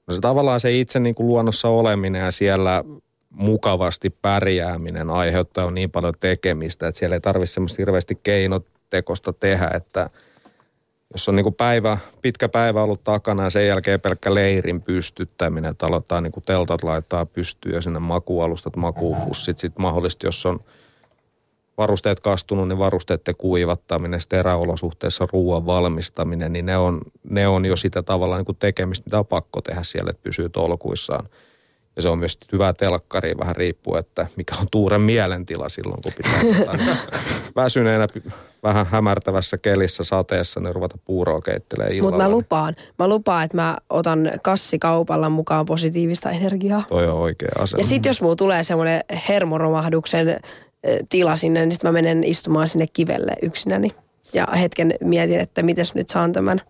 No 0.08 0.14
se 0.14 0.22
tavallaan 0.22 0.60
se 0.60 0.80
itse 0.80 1.00
niin 1.00 1.16
kuin 1.16 1.28
luonnossa 1.28 1.70
oleminen 1.70 2.22
ja 2.26 2.32
siellä 2.32 2.84
mukavasti 3.38 4.10
pärjääminen 4.10 5.10
aiheuttaa 5.10 5.72
niin 5.72 5.92
paljon 5.92 6.14
tekemistä, 6.20 6.88
että 6.88 7.00
siellä 7.00 7.16
ei 7.16 7.22
tarvitse 7.22 7.54
semmoista 7.54 7.76
hirveästi 7.80 8.20
keinotekosta 8.24 9.34
tehdä, 9.34 9.72
että 9.74 10.10
jos 11.14 11.30
on 11.30 11.36
niin 11.36 11.44
kuin 11.44 11.56
päivä, 11.56 11.98
pitkä 12.22 12.50
päivä 12.50 12.84
ollut 12.84 13.04
takana 13.04 13.44
ja 13.44 13.50
sen 13.50 13.68
jälkeen 13.68 14.02
pelkkä 14.02 14.34
leirin 14.34 14.82
pystyttäminen, 14.82 15.72
että 15.72 15.86
aloittaa 15.86 16.22
niin 16.22 16.32
kuin 16.32 16.44
teltat 16.44 16.84
laittaa 16.84 17.26
pystyyn 17.26 17.76
ja 17.76 17.82
sinne 17.82 18.00
makualustat, 18.00 18.76
makuupussit, 18.76 19.58
sitten 19.58 19.82
mahdollisesti 19.82 20.28
jos 20.28 20.46
on 20.46 20.60
varusteet 21.78 22.20
kastunut, 22.20 22.68
niin 22.68 22.80
varusteiden 22.80 23.36
kuivattaminen, 23.38 24.22
sitten 24.22 24.40
eräolosuhteessa 24.40 25.28
ruoan 25.34 25.66
valmistaminen, 25.66 26.54
niin 26.54 26.66
ne 26.66 26.78
on, 26.78 27.02
ne 27.30 27.48
on 27.48 27.66
jo 27.66 27.76
sitä 27.76 28.04
tavalla 28.04 28.38
niin 28.38 28.46
kuin 28.46 28.58
tekemistä, 28.58 29.06
mitä 29.08 29.20
on 29.20 29.26
pakko 29.26 29.62
tehdä 29.62 29.84
siellä, 29.84 30.10
että 30.10 30.24
pysyy 30.24 30.50
tolkuissaan. 30.50 31.30
Ja 31.98 32.02
se 32.02 32.10
on 32.10 32.20
myös 32.20 32.38
hyvä 32.52 32.74
telkkari, 32.74 33.38
vähän 33.38 33.56
riippuu, 33.56 33.96
että 33.96 34.28
mikä 34.36 34.56
on 34.62 34.68
Tuuren 34.72 35.02
mielentila 35.02 35.70
silloin, 35.70 36.02
kun 36.02 36.14
pitää 36.18 36.42
tota, 36.58 36.78
niin 36.78 36.98
väsyneenä 37.56 38.08
vähän 38.64 38.86
hämärtävässä 38.86 39.58
kelissä 39.58 40.04
sateessa, 40.04 40.60
niin 40.60 40.76
ruveta 40.76 40.98
puuroa 41.06 41.42
keittelee 41.42 41.88
illalla. 41.88 42.12
Mutta 42.12 42.24
mä 42.24 42.30
lupaan, 42.30 42.76
mä 43.00 43.08
lupaan, 43.08 43.44
että 43.44 43.58
mä 43.58 43.78
otan 43.90 44.32
kassikaupalla 44.42 45.30
mukaan 45.30 45.66
positiivista 45.66 46.32
energiaa. 46.32 46.84
Toi 46.90 47.08
on 47.08 47.18
oikea 47.18 47.50
asema. 47.60 47.80
Ja 47.80 47.86
sitten 47.86 48.10
jos 48.10 48.22
mulla 48.22 48.36
tulee 48.36 48.64
semmoinen 48.64 49.02
hermoromahduksen 49.30 50.30
eh, 50.30 51.00
tila 51.10 51.36
sinne, 51.36 51.60
niin 51.60 51.72
sitten 51.72 51.88
mä 51.88 51.94
menen 51.94 52.24
istumaan 52.24 52.68
sinne 52.68 52.88
kivelle 52.94 53.34
yksinäni. 53.42 53.92
Ja 54.34 54.48
hetken 54.62 54.94
mietin, 55.02 55.40
että 55.40 55.64
miten 55.64 55.86
nyt 55.94 56.10
saan 56.10 56.32
tämän 56.32 56.62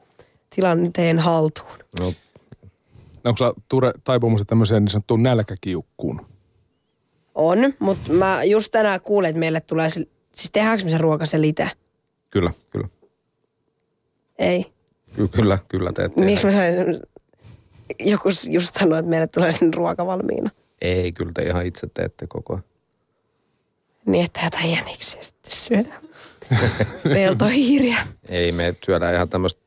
tilanteen 0.55 1.19
haltuun. 1.19 1.77
No 1.99 2.13
Onko 3.27 3.37
sulla 3.37 3.53
Ture 3.69 3.91
taipumus 4.03 4.43
tämmöiseen 4.47 4.83
niin 4.83 4.91
sanottuun 4.91 5.23
nälkäkiukkuun? 5.23 6.25
On, 7.35 7.73
mutta 7.79 8.13
mä 8.13 8.43
just 8.43 8.71
tänään 8.71 9.01
kuulin, 9.01 9.29
että 9.29 9.39
meille 9.39 9.61
tulee, 9.61 9.89
siis 9.89 10.51
tehdäänkö 10.53 10.83
me 10.83 10.89
se 10.89 10.97
ruoka 10.97 11.25
se 11.25 11.41
lite? 11.41 11.71
Kyllä, 12.29 12.51
kyllä. 12.69 12.87
Ei. 14.39 14.65
Ky- 15.15 15.27
kyllä, 15.27 15.59
kyllä 15.67 15.91
teet. 15.93 16.15
Miksi 16.15 16.45
mä 16.45 16.51
sain, 16.51 16.75
joku 17.99 18.29
just 18.49 18.75
sanoi, 18.75 18.99
että 18.99 19.09
meille 19.09 19.27
tulee 19.27 19.51
sen 19.51 19.73
ruoka 19.73 20.05
valmiina. 20.05 20.49
Ei, 20.81 21.11
kyllä 21.11 21.31
te 21.35 21.43
ihan 21.43 21.65
itse 21.65 21.87
teette 21.93 22.27
koko 22.27 22.53
ajan. 22.53 22.63
Niin, 24.05 24.25
että 24.25 24.39
jotain 24.43 24.71
jäniksiä 24.71 25.23
sitten 25.23 25.51
syödään. 25.51 26.01
Peltohiiriä. 27.13 27.97
Ei, 28.29 28.51
me 28.51 28.75
syödään 28.85 29.13
ihan 29.15 29.29
tämmöistä 29.29 29.61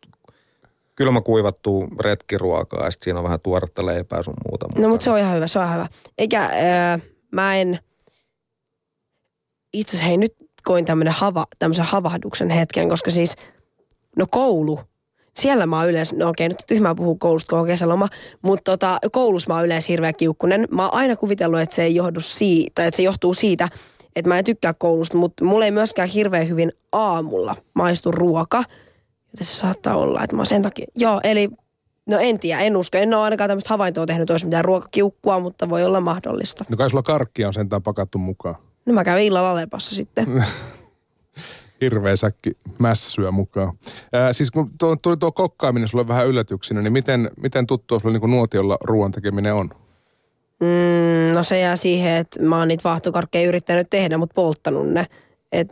kylmäkuivattua 1.01 1.89
retkiruokaa 2.01 2.85
ja 2.85 2.91
sitten 2.91 3.05
siinä 3.05 3.19
on 3.19 3.25
vähän 3.25 3.41
tuoretta 3.41 3.87
leipää 3.87 4.23
sun 4.23 4.35
muuta. 4.49 4.67
No 4.77 4.89
mutta 4.89 5.05
se 5.05 5.11
on 5.11 5.19
ihan 5.19 5.35
hyvä, 5.35 5.47
se 5.47 5.59
on 5.59 5.65
ihan 5.65 5.77
hyvä. 5.77 5.89
Eikä 6.19 6.45
öö, 6.45 7.11
mä 7.31 7.57
en, 7.57 7.79
itse 9.73 9.91
asiassa 9.91 10.07
hei 10.07 10.17
nyt 10.17 10.35
koin 10.65 10.85
tämmönen 10.85 11.13
hava, 11.13 11.47
tämmöisen 11.59 11.85
havahduksen 11.85 12.51
hetken, 12.51 12.89
koska 12.89 13.11
siis, 13.11 13.37
no 14.17 14.27
koulu, 14.31 14.81
siellä 15.41 15.67
mä 15.67 15.79
oon 15.79 15.89
yleensä, 15.89 16.17
no 16.17 16.29
okei, 16.29 16.49
nyt 16.49 16.63
tyhmää 16.67 16.95
puhuu 16.95 17.17
koulusta, 17.17 17.51
kun 17.51 17.59
on 17.59 17.67
kesäloma, 17.67 18.09
mutta 18.43 18.71
tota, 18.73 18.99
koulussa 19.13 19.53
mä 19.53 19.55
oon 19.57 19.67
yleensä 19.67 19.87
hirveä 19.89 20.13
kiukkunen. 20.13 20.69
Mä 20.71 20.83
oon 20.83 20.95
aina 20.95 21.17
kuvitellut, 21.17 21.61
että 21.61 21.75
se 21.75 21.83
ei 21.83 21.95
johdu 21.95 22.21
siitä, 22.21 22.87
että 22.87 22.97
se 22.97 23.03
johtuu 23.03 23.35
siitä, 23.35 23.69
että 24.17 24.29
mä 24.29 24.39
en 24.39 24.45
tykkää 24.45 24.75
koulusta, 24.75 25.17
mutta 25.17 25.45
mulla 25.45 25.65
ei 25.65 25.71
myöskään 25.71 26.09
hirveän 26.09 26.49
hyvin 26.49 26.73
aamulla 26.93 27.57
maistu 27.75 28.11
ruoka. 28.11 28.65
Joten 29.33 29.47
se 29.47 29.55
saattaa 29.55 29.97
olla, 29.97 30.25
että 30.25 30.37
mä 30.37 30.45
sen 30.45 30.63
takia, 30.63 30.87
joo, 30.95 31.21
eli 31.25 31.51
No 32.11 32.19
en 32.19 32.39
tiedä, 32.39 32.61
en 32.61 32.77
usko. 32.77 32.99
En 32.99 33.15
ole 33.15 33.23
ainakaan 33.23 33.49
tämmöistä 33.49 33.71
havaintoa 33.71 34.07
tehnyt, 34.07 34.23
että 34.23 34.33
olisi 34.33 34.47
mitään 34.47 34.65
ruokakiukkua, 34.65 35.41
mutta 35.41 35.69
voi 35.69 35.85
olla 35.85 36.01
mahdollista. 36.01 36.65
No 36.69 36.77
kai 36.77 36.91
sulla 36.91 37.03
karkkia 37.03 37.47
on 37.47 37.55
sentään 37.55 37.83
pakattu 37.83 38.19
mukaan. 38.19 38.55
No 38.87 38.95
mä 38.95 39.05
kävin 39.05 39.25
illalla 39.25 39.51
Alepassa 39.51 39.95
sitten. 39.95 40.45
Hirveä 41.81 42.17
säkki 42.17 42.51
mässyä 42.79 43.31
mukaan. 43.31 43.73
Ää, 44.13 44.33
siis 44.33 44.51
kun 44.51 44.71
tuo, 44.79 44.97
tuli 44.97 45.17
tuo 45.17 45.33
kokkaaminen 45.33 45.89
sulle 45.89 46.09
vähän 46.09 46.27
yllätyksenä, 46.27 46.83
niin 46.83 46.93
miten, 46.93 47.31
miten 47.43 47.67
tuttua 47.67 47.99
sulle 47.99 48.19
niin 48.19 48.31
nuotiolla 48.31 48.79
ruoan 48.85 49.13
tekeminen 49.13 49.55
on? 49.55 49.71
Mm, 50.61 51.35
no 51.35 51.43
se 51.43 51.61
jää 51.61 51.77
siihen, 51.77 52.13
että 52.13 52.43
mä 52.43 52.59
oon 52.59 52.69
niitä 52.69 52.85
vaahtokarkkeja 52.85 53.49
yrittänyt 53.49 53.91
tehdä, 53.91 54.19
mutta 54.19 54.35
polttanut 54.35 54.89
ne. 54.89 55.07
Et, 55.53 55.69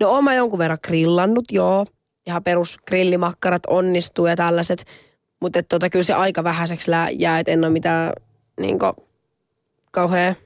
no 0.00 0.10
oon 0.10 0.24
mä 0.24 0.34
jonkun 0.34 0.58
verran 0.58 0.78
grillannut, 0.86 1.44
joo. 1.52 1.86
Ihan 2.26 2.44
perus 2.44 2.78
grillimakkarat 2.86 3.62
onnistuu 3.66 4.26
ja 4.26 4.36
tällaiset. 4.36 4.84
Mutta 5.40 5.62
tota, 5.62 5.90
kyllä 5.90 6.02
se 6.02 6.12
aika 6.12 6.44
vähäiseksi 6.44 6.90
jää, 7.18 7.38
että 7.38 7.52
en 7.52 7.64
ole 7.64 7.70
mitään 7.70 8.12
niinku, 8.60 8.86
kauhean... 9.90 10.36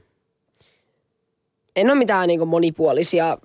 En 1.75 1.87
ole 1.87 1.95
mitään 1.95 2.27
niinku, 2.27 2.45
monipuolisia 2.45 3.37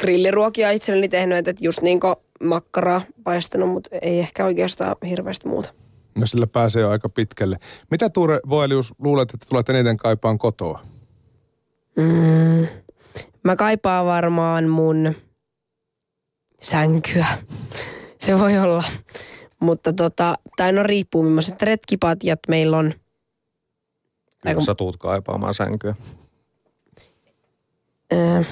grilliruokia 0.00 0.70
itselleni 0.70 1.08
tehnyt, 1.08 1.48
että 1.48 1.64
just 1.64 1.82
niinku 1.82 2.14
makkaraa 2.40 3.02
paistanut, 3.24 3.70
mutta 3.70 3.96
ei 4.02 4.18
ehkä 4.18 4.44
oikeastaan 4.44 4.96
hirveästi 5.08 5.48
muuta. 5.48 5.72
No 6.14 6.26
sillä 6.26 6.46
pääsee 6.46 6.82
jo 6.82 6.90
aika 6.90 7.08
pitkälle. 7.08 7.56
Mitä 7.90 8.10
Tuure 8.10 8.40
Voelius 8.48 8.94
luulet, 8.98 9.34
että 9.34 9.46
tulet 9.48 9.68
eniten 9.68 9.96
kaipaan 9.96 10.38
kotoa? 10.38 10.80
Mm, 11.96 12.66
mä 13.44 13.56
kaipaan 13.56 14.06
varmaan 14.06 14.68
mun 14.68 15.14
sänkyä. 16.60 17.26
Se 18.20 18.38
voi 18.38 18.58
olla. 18.58 18.84
Mutta 19.60 19.92
tota, 19.92 20.34
tai 20.56 20.72
no 20.72 20.82
riippuu 20.82 21.22
millaiset 21.22 21.62
retkipatjat 21.62 22.38
meillä 22.48 22.78
on. 22.78 22.94
Kyllä 24.42 24.54
kun... 24.54 24.64
sä 24.64 24.74
tuut 24.74 24.96
kaipaamaan 24.96 25.54
sänkyä. 25.54 25.94
Öö, 28.12 28.42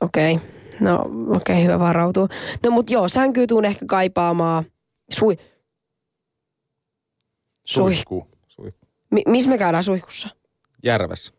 Okei. 0.00 0.34
Okay. 0.34 0.48
No 0.80 1.00
okei, 1.36 1.54
okay, 1.54 1.64
hyvä 1.64 1.78
varautua. 1.78 2.28
No 2.62 2.70
mut 2.70 2.90
joo, 2.90 3.08
sänkyy 3.08 3.46
tuun 3.46 3.64
ehkä 3.64 3.86
kaipaamaan. 3.86 4.64
Sui. 5.12 5.36
Sui. 7.64 7.94
Suihku. 7.94 8.26
Suihku. 8.48 8.86
Mi- 9.10 9.22
missä 9.26 9.50
me 9.50 9.58
käydään 9.58 9.84
suihkussa? 9.84 10.28
Järvessä. 10.82 11.32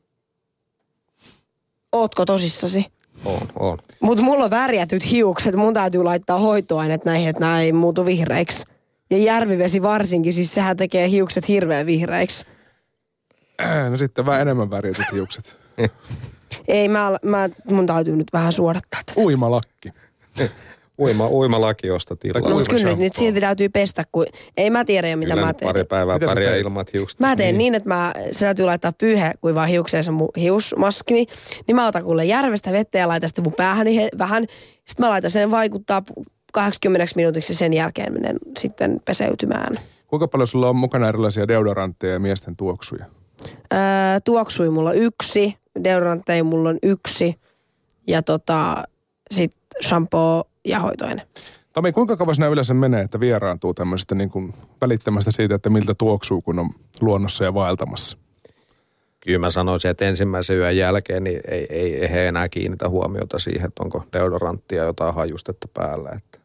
Ootko 1.92 2.26
tosissasi? 2.26 2.86
On, 3.25 3.39
on. 3.60 3.77
Mutta 3.99 4.23
mulla 4.23 4.43
on 4.43 4.49
värjätyt 4.49 5.12
hiukset. 5.12 5.55
Mun 5.55 5.73
täytyy 5.73 6.03
laittaa 6.03 6.39
hoitoaineet 6.39 7.05
näihin, 7.05 7.29
että 7.29 7.39
nämä 7.39 7.62
ei 7.62 7.73
muutu 7.73 8.05
vihreiksi. 8.05 8.65
Ja 9.10 9.17
järvivesi 9.17 9.81
varsinkin, 9.81 10.34
siis 10.34 10.53
sehän 10.53 10.77
tekee 10.77 11.10
hiukset 11.10 11.47
hirveän 11.47 11.86
vihreiksi. 11.86 12.45
No 13.89 13.97
sitten 13.97 14.25
vähän 14.25 14.41
enemmän 14.41 14.71
värjätyt 14.71 15.05
hiukset. 15.13 15.57
ei, 16.67 16.88
mä, 16.88 17.17
mä, 17.23 17.49
mun 17.69 17.88
täytyy 17.88 18.15
nyt 18.15 18.34
vähän 18.34 18.53
suodattaa 18.53 19.01
tätä. 19.05 19.21
Uimalakki. 19.21 19.89
Uima, 21.02 21.28
uimalaki 21.28 21.88
josta 21.88 22.16
tilaa. 22.16 22.42
No, 22.42 22.50
mutta 22.50 22.70
kyllä 22.70 22.86
nyt, 22.86 23.00
nyt 23.00 23.16
silti 23.16 23.42
täytyy 23.42 23.70
pestä, 23.70 24.04
kun 24.12 24.26
ei 24.58 24.70
mä 24.70 24.86
tiedä 24.86 25.10
jo 25.10 25.18
mitä 25.18 25.34
Kyllä 25.34 25.46
mä 25.46 25.54
teen. 25.54 25.68
pari 25.68 25.84
päivää 25.84 26.16
mitä 26.16 26.26
paria 26.26 26.56
ilmat 26.56 26.94
hiukset. 26.94 27.20
Mä 27.20 27.36
teen 27.36 27.48
niin, 27.48 27.58
niin 27.58 27.76
että 27.76 27.90
mä, 27.90 28.14
se 28.32 28.46
täytyy 28.46 28.66
laittaa 28.66 28.94
pyyhe 28.98 29.32
kuivaa 29.42 29.66
hiukseen 29.66 30.04
se 30.04 30.12
mun 30.12 30.30
hiusmaskini. 30.38 31.26
Niin 31.68 31.76
mä 31.76 31.88
otan 31.88 32.04
kuule 32.04 32.26
järvestä 32.26 32.72
vettä 32.72 32.98
ja 32.98 33.08
laitan 33.08 33.30
sitten 33.30 33.44
mun 33.44 33.54
päähäni 33.54 33.96
he, 33.96 34.10
vähän. 34.18 34.46
Sitten 34.86 35.06
mä 35.06 35.10
laitan 35.10 35.32
sen 35.32 35.52
vaikuttaa 35.52 36.02
80 36.54 37.14
minuutiksi 37.16 37.54
ja 37.54 37.58
sen 37.58 37.74
jälkeen 37.74 38.14
menen 38.14 38.38
sitten 38.58 39.02
peseytymään. 39.06 39.80
Kuinka 40.08 40.28
paljon 40.28 40.48
sulla 40.48 40.70
on 40.70 40.76
mukana 40.76 41.08
erilaisia 41.10 41.48
deodorantteja 41.48 42.14
ja 42.14 42.20
miesten 42.20 42.56
tuoksuja? 42.56 43.06
Öö, 43.74 43.80
tuoksui 44.26 44.70
mulla 44.70 44.94
yksi, 44.94 45.58
deodorantteja 45.84 46.44
mulla 46.44 46.70
on 46.70 46.78
yksi 46.84 47.36
ja 48.08 48.22
tota, 48.22 48.84
sit 49.32 49.56
shampoo 49.84 50.51
ja 50.65 50.80
hoitoaine. 50.80 51.28
Tami, 51.74 51.91
kuinka 51.91 52.17
kauan 52.17 52.36
sinä 52.36 52.47
yleensä 52.47 52.74
menee, 52.74 53.02
että 53.02 53.19
vieraantuu 53.19 53.74
tämmöisestä 53.74 54.15
niin 54.15 54.30
kuin 54.30 54.54
välittämästä 54.82 55.32
siitä, 55.32 55.56
että 55.56 55.69
miltä 55.69 55.93
tuoksuu, 55.93 56.41
kun 56.41 56.60
on 56.60 56.69
luonnossa 57.02 57.43
ja 57.43 57.54
vaeltamassa? 57.54 58.17
Kyllä 59.19 59.39
mä 59.39 59.50
sanoisin, 59.50 59.91
että 59.91 60.06
ensimmäisen 60.06 60.58
yön 60.58 60.78
jälkeen 60.78 61.24
niin 61.24 61.41
ei, 61.47 61.67
ei, 61.69 61.95
ei 62.02 62.12
he 62.12 62.28
enää 62.28 62.50
kiinnitä 62.50 62.89
huomiota 62.89 63.39
siihen, 63.39 63.67
että 63.67 63.84
onko 63.84 64.04
deodoranttia 64.13 64.84
jotain 64.84 65.15
hajustetta 65.15 65.67
päällä. 65.74 66.10
Että 66.10 66.39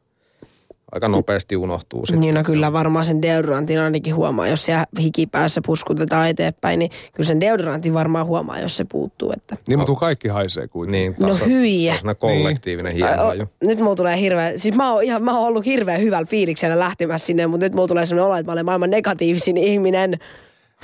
aika 0.97 1.09
nopeasti 1.09 1.57
unohtuu 1.57 2.07
sitten. 2.07 2.21
Niin 2.21 2.35
no 2.35 2.43
kyllä 2.45 2.73
varmaan 2.73 3.05
sen 3.05 3.23
deodorantin 3.23 3.81
ainakin 3.81 4.15
huomaa, 4.15 4.49
jos 4.49 4.65
siellä 4.65 4.87
hikipäässä 5.01 5.61
puskutetaan 5.67 6.29
eteenpäin, 6.29 6.79
niin 6.79 6.91
kyllä 7.15 7.27
sen 7.27 7.41
deodorantin 7.41 7.95
varmaan 7.95 8.27
huomaa, 8.27 8.61
jos 8.61 8.77
se 8.77 8.85
puuttuu. 8.85 9.33
Että... 9.33 9.57
Niin, 9.69 9.79
mutta 9.79 9.95
kaikki 9.95 10.29
haisee 10.29 10.69
kuitenkin. 10.69 11.15
Niin, 11.19 11.29
no 11.29 11.35
hyviä. 11.47 11.95
kollektiivinen 12.19 12.95
niin. 12.95 13.07
hieno 13.07 13.27
haju. 13.27 13.47
Nyt 13.63 13.79
mulla 13.79 13.97
tulee 13.97 14.21
hirveä, 14.21 14.53
siis 14.57 14.75
mä 14.75 14.93
oon, 14.93 15.03
ihan, 15.03 15.23
mä 15.23 15.39
oon 15.39 15.49
ollut 15.49 15.67
hirveän 15.67 16.01
hyvällä 16.01 16.27
fiiliksellä 16.27 16.79
lähtemässä 16.79 17.27
sinne, 17.27 17.47
mutta 17.47 17.67
nyt 17.67 17.75
mulla 17.75 17.89
tulee 17.89 18.07
sellainen 18.07 18.27
olo, 18.27 18.37
että 18.37 18.49
mä 18.49 18.53
olen 18.53 18.65
maailman 18.65 18.91
negatiivisin 18.91 19.57
ihminen. 19.57 20.19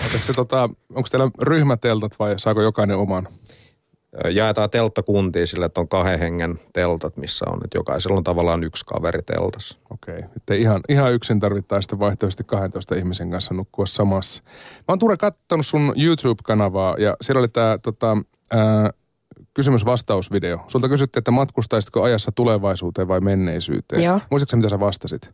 Onko, 0.05 0.19
se, 0.21 0.33
tota, 0.33 0.71
onko 0.95 1.09
teillä 1.11 1.31
ryhmäteltat 1.43 2.19
vai 2.19 2.35
saako 2.37 2.63
jokainen 2.63 2.97
oman? 2.97 3.29
Jaetaan 4.31 4.71
telttakuntiin 4.71 5.47
sille, 5.47 5.67
että 5.67 5.81
on 5.81 5.89
kahden 5.89 6.19
hengen 6.19 6.61
teltat, 6.73 7.17
missä 7.17 7.45
on, 7.49 7.61
että 7.65 7.79
jokaisella 7.79 8.17
on 8.17 8.25
tavallaan 8.25 8.65
yksi 8.65 8.85
kaveri 8.87 9.23
teltas. 9.23 9.79
Okei, 9.91 10.19
okay. 10.19 10.29
että 10.37 10.55
ihan, 10.55 10.81
ihan 10.89 11.13
yksin 11.13 11.41
tarvittaa 11.41 11.81
sitten 11.81 12.01
vaihtoehtoisesti 12.01 12.45
12 12.45 12.95
ihmisen 12.95 13.31
kanssa 13.31 13.55
nukkua 13.55 13.87
samassa. 13.87 14.43
Mä 14.79 14.85
oon 14.89 14.99
Ture 14.99 15.17
kattonut 15.17 15.67
sun 15.67 15.93
YouTube-kanavaa 15.97 16.97
ja 16.99 17.17
siellä 17.21 17.39
oli 17.39 17.49
tää 17.49 17.79
tota, 17.79 18.17
ää, 18.53 18.91
kysymys-vastausvideo. 19.55 20.59
Sulta 20.69 20.89
kysyttiin, 20.89 21.21
että 21.21 21.31
matkustaisitko 21.31 22.03
ajassa 22.03 22.33
tulevaisuuteen 22.35 23.09
vai 23.09 23.21
menneisyyteen. 23.21 24.03
Joo. 24.03 24.21
Muistatko 24.31 24.57
mitä 24.57 24.69
sä 24.69 24.81
vastasit? 24.81 25.33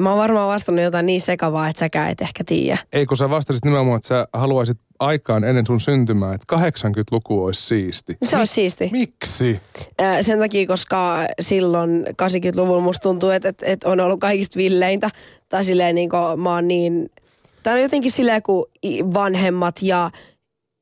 Mä 0.00 0.10
oon 0.10 0.18
varmaan 0.18 0.48
vastannut 0.48 0.84
jotain 0.84 1.06
niin 1.06 1.20
sekavaa, 1.20 1.68
että 1.68 1.80
säkään 1.80 2.10
et 2.10 2.20
ehkä 2.20 2.44
tiedä. 2.44 2.78
Ei, 2.92 3.06
kun 3.06 3.16
sä 3.16 3.30
vastasit 3.30 3.64
nimenomaan, 3.64 3.96
että 3.96 4.08
sä 4.08 4.26
haluaisit 4.32 4.78
aikaan 4.98 5.44
ennen 5.44 5.66
sun 5.66 5.80
syntymää, 5.80 6.34
että 6.34 6.56
80-luku 6.56 7.44
olisi 7.44 7.62
siisti. 7.62 8.16
Se 8.22 8.36
olisi 8.36 8.54
siisti. 8.54 8.88
Miksi? 8.92 9.60
Äh, 10.00 10.16
sen 10.20 10.38
takia, 10.38 10.66
koska 10.66 11.18
silloin 11.40 12.06
80-luvulla 12.06 12.82
musta 12.82 13.02
tuntuu, 13.02 13.30
että, 13.30 13.48
että, 13.48 13.66
että 13.66 13.88
on 13.88 14.00
ollut 14.00 14.20
kaikista 14.20 14.56
villeintä. 14.56 15.08
Tai 15.48 15.64
silleen 15.64 15.94
niin 15.94 16.10
kuin 16.10 16.40
mä 16.40 16.54
oon 16.54 16.68
niin... 16.68 17.10
Tämä 17.62 17.74
on 17.74 17.82
jotenkin 17.82 18.12
silleen, 18.12 18.42
kun 18.42 18.66
vanhemmat 19.14 19.82
ja 19.82 20.10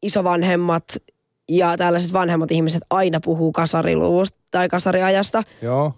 isovanhemmat 0.02 0.84
ja 1.48 1.76
tällaiset 1.76 2.12
vanhemmat 2.12 2.50
ihmiset 2.50 2.82
aina 2.90 3.20
puhuu 3.24 3.52
kasariluvusta 3.52 4.38
tai 4.50 4.68
kasariajasta. 4.68 5.42
Joo. 5.62 5.94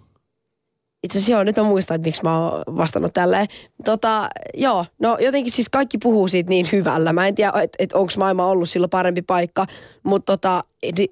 Itse 1.03 1.17
asiassa 1.17 1.31
joo, 1.31 1.43
nyt 1.43 1.57
mä 1.57 1.63
muistan, 1.63 1.95
että 1.95 2.07
miksi 2.07 2.23
mä 2.23 2.49
oon 2.49 2.63
vastannut 2.67 3.13
tälleen. 3.13 3.47
Tota, 3.85 4.29
joo, 4.53 4.85
no 4.99 5.17
jotenkin 5.19 5.51
siis 5.51 5.69
kaikki 5.69 5.97
puhuu 5.97 6.27
siitä 6.27 6.49
niin 6.49 6.67
hyvällä. 6.71 7.13
Mä 7.13 7.27
en 7.27 7.35
tiedä, 7.35 7.51
että 7.61 7.75
et 7.79 7.93
onko 7.93 8.13
maailma 8.17 8.45
ollut 8.45 8.69
silloin 8.69 8.89
parempi 8.89 9.21
paikka, 9.21 9.65
mutta 10.03 10.31
tota, 10.31 10.63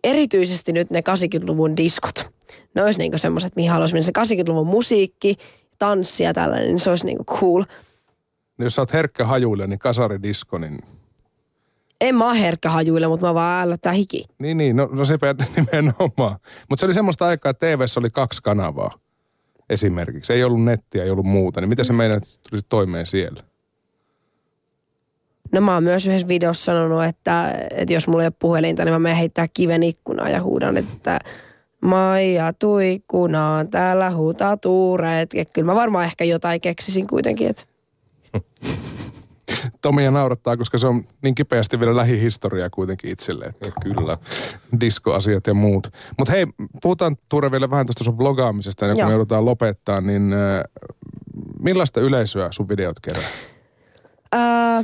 erityisesti 0.03 0.73
nyt 0.73 0.89
ne 0.89 0.99
80-luvun 0.99 1.77
diskot. 1.77 2.29
Ne 2.75 2.83
olisi 2.83 2.99
niinku 2.99 3.17
semmoiset, 3.17 3.55
mihin 3.55 3.71
haluaisi 3.71 3.93
mennä. 3.93 4.05
Se 4.05 4.41
80-luvun 4.41 4.67
musiikki, 4.67 5.35
tanssi 5.79 6.23
ja 6.23 6.33
tällainen, 6.33 6.67
niin 6.67 6.79
se 6.79 6.89
olisi 6.89 7.05
niinku 7.05 7.23
cool. 7.25 7.63
No 8.57 8.65
jos 8.65 8.75
sä 8.75 8.81
oot 8.81 8.93
herkkä 8.93 9.25
hajuille, 9.25 9.67
niin 9.67 9.79
kasaridisko, 9.79 10.57
niin... 10.57 10.79
En 12.01 12.15
mä 12.15 12.33
herkkä 12.33 12.69
hajuille, 12.69 13.07
mutta 13.07 13.27
mä 13.27 13.33
vaan 13.33 13.63
ällöttää 13.63 13.93
hiki. 13.93 14.25
Niin, 14.39 14.57
niin, 14.57 14.75
no, 14.75 14.89
no 14.91 15.05
se 15.05 15.17
nimenomaan. 15.55 16.35
Mutta 16.69 16.79
se 16.79 16.85
oli 16.85 16.93
semmoista 16.93 17.25
aikaa, 17.25 17.49
että 17.49 17.67
tv 17.67 17.85
oli 17.97 18.09
kaksi 18.09 18.41
kanavaa 18.43 18.91
esimerkiksi. 19.71 20.33
Ei 20.33 20.43
ollut 20.43 20.63
nettiä, 20.63 21.03
ei 21.03 21.09
ollut 21.09 21.25
muuta. 21.25 21.61
Niin 21.61 21.69
miten 21.69 21.85
se 21.85 21.93
meidän 21.93 22.21
tulisi 22.49 22.65
toimeen 22.69 23.05
siellä? 23.05 23.43
No 25.51 25.61
mä 25.61 25.73
oon 25.73 25.83
myös 25.83 26.07
yhdessä 26.07 26.27
videossa 26.27 26.65
sanonut, 26.65 27.03
että, 27.03 27.67
että 27.71 27.93
jos 27.93 28.07
mulla 28.07 28.23
ei 28.23 28.27
ole 28.27 28.33
puhelinta, 28.39 28.85
niin 28.85 28.93
mä 28.93 28.99
menen 28.99 29.17
heittää 29.17 29.47
kiven 29.53 29.83
ikkunaan 29.83 30.31
ja 30.31 30.43
huudan, 30.43 30.77
että 30.77 31.19
Maija 31.81 32.53
tuikkunaan, 32.53 33.67
täällä 33.67 34.11
huutaa 34.11 34.57
tuureet. 34.57 35.33
Ja 35.33 35.45
kyllä 35.45 35.65
mä 35.65 35.75
varmaan 35.75 36.05
ehkä 36.05 36.23
jotain 36.23 36.61
keksisin 36.61 37.07
kuitenkin, 37.07 37.47
että 37.47 37.63
Tomia 39.81 40.11
naurattaa, 40.11 40.57
koska 40.57 40.77
se 40.77 40.87
on 40.87 41.03
niin 41.23 41.35
kipeästi 41.35 41.79
vielä 41.79 41.95
lähihistoriaa 41.95 42.69
kuitenkin 42.69 43.11
itselle. 43.11 43.45
Että 43.45 43.71
Kyllä. 43.81 44.17
diskoasiat 44.79 45.47
ja 45.47 45.53
muut. 45.53 45.87
Mutta 46.17 46.31
hei, 46.31 46.45
puhutaan 46.81 47.17
Tuure 47.29 47.51
vielä 47.51 47.69
vähän 47.69 47.85
tuosta 47.85 48.03
sun 48.03 48.17
vlogaamisesta, 48.17 48.85
ja 48.85 48.91
kun 48.91 48.99
Joo. 48.99 49.07
me 49.07 49.13
joudutaan 49.13 49.45
lopettaa, 49.45 50.01
niin 50.01 50.33
äh, 50.33 50.63
millaista 51.59 52.01
yleisöä 52.01 52.47
sun 52.51 52.69
videot 52.69 52.99
kerää? 52.99 53.29
Ää, 54.31 54.83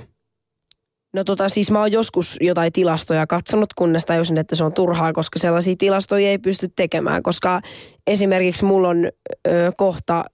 no 1.13 1.23
tota 1.23 1.49
siis 1.49 1.71
mä 1.71 1.79
oon 1.79 1.91
joskus 1.91 2.37
jotain 2.41 2.71
tilastoja 2.71 3.27
katsonut, 3.27 3.73
kunnes 3.73 4.05
tajusin, 4.05 4.37
että 4.37 4.55
se 4.55 4.63
on 4.63 4.73
turhaa, 4.73 5.13
koska 5.13 5.39
sellaisia 5.39 5.75
tilastoja 5.77 6.29
ei 6.29 6.37
pysty 6.37 6.67
tekemään, 6.75 7.23
koska 7.23 7.61
esimerkiksi 8.07 8.65
mulla 8.65 8.89
on 8.89 9.05
ö, 9.47 9.71
kohta, 9.77 10.25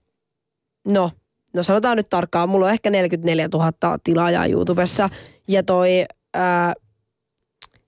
no, 0.92 1.10
no 1.54 1.62
sanotaan 1.62 1.96
nyt 1.96 2.06
tarkkaan, 2.10 2.48
mulla 2.48 2.66
on 2.66 2.72
ehkä 2.72 2.90
44 2.90 3.48
000 3.52 3.98
tilaajaa 4.04 4.46
YouTubessa 4.46 5.10
ja 5.48 5.62
toi, 5.62 6.04
ää, 6.34 6.74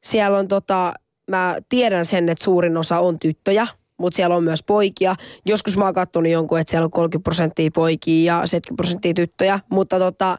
siellä 0.02 0.38
on 0.38 0.48
tota, 0.48 0.92
mä 1.30 1.56
tiedän 1.68 2.06
sen, 2.06 2.28
että 2.28 2.44
suurin 2.44 2.76
osa 2.76 3.00
on 3.00 3.18
tyttöjä, 3.18 3.66
mutta 3.98 4.16
siellä 4.16 4.36
on 4.36 4.44
myös 4.44 4.62
poikia. 4.62 5.14
Joskus 5.46 5.76
mä 5.76 5.84
oon 5.84 5.94
katsonut 5.94 6.32
jonkun, 6.32 6.58
että 6.58 6.70
siellä 6.70 6.84
on 6.84 6.90
30 6.90 7.24
prosenttia 7.24 7.70
poikia 7.74 8.34
ja 8.34 8.46
70 8.46 8.76
prosenttia 8.76 9.14
tyttöjä, 9.14 9.60
mutta 9.70 9.98
tota, 9.98 10.38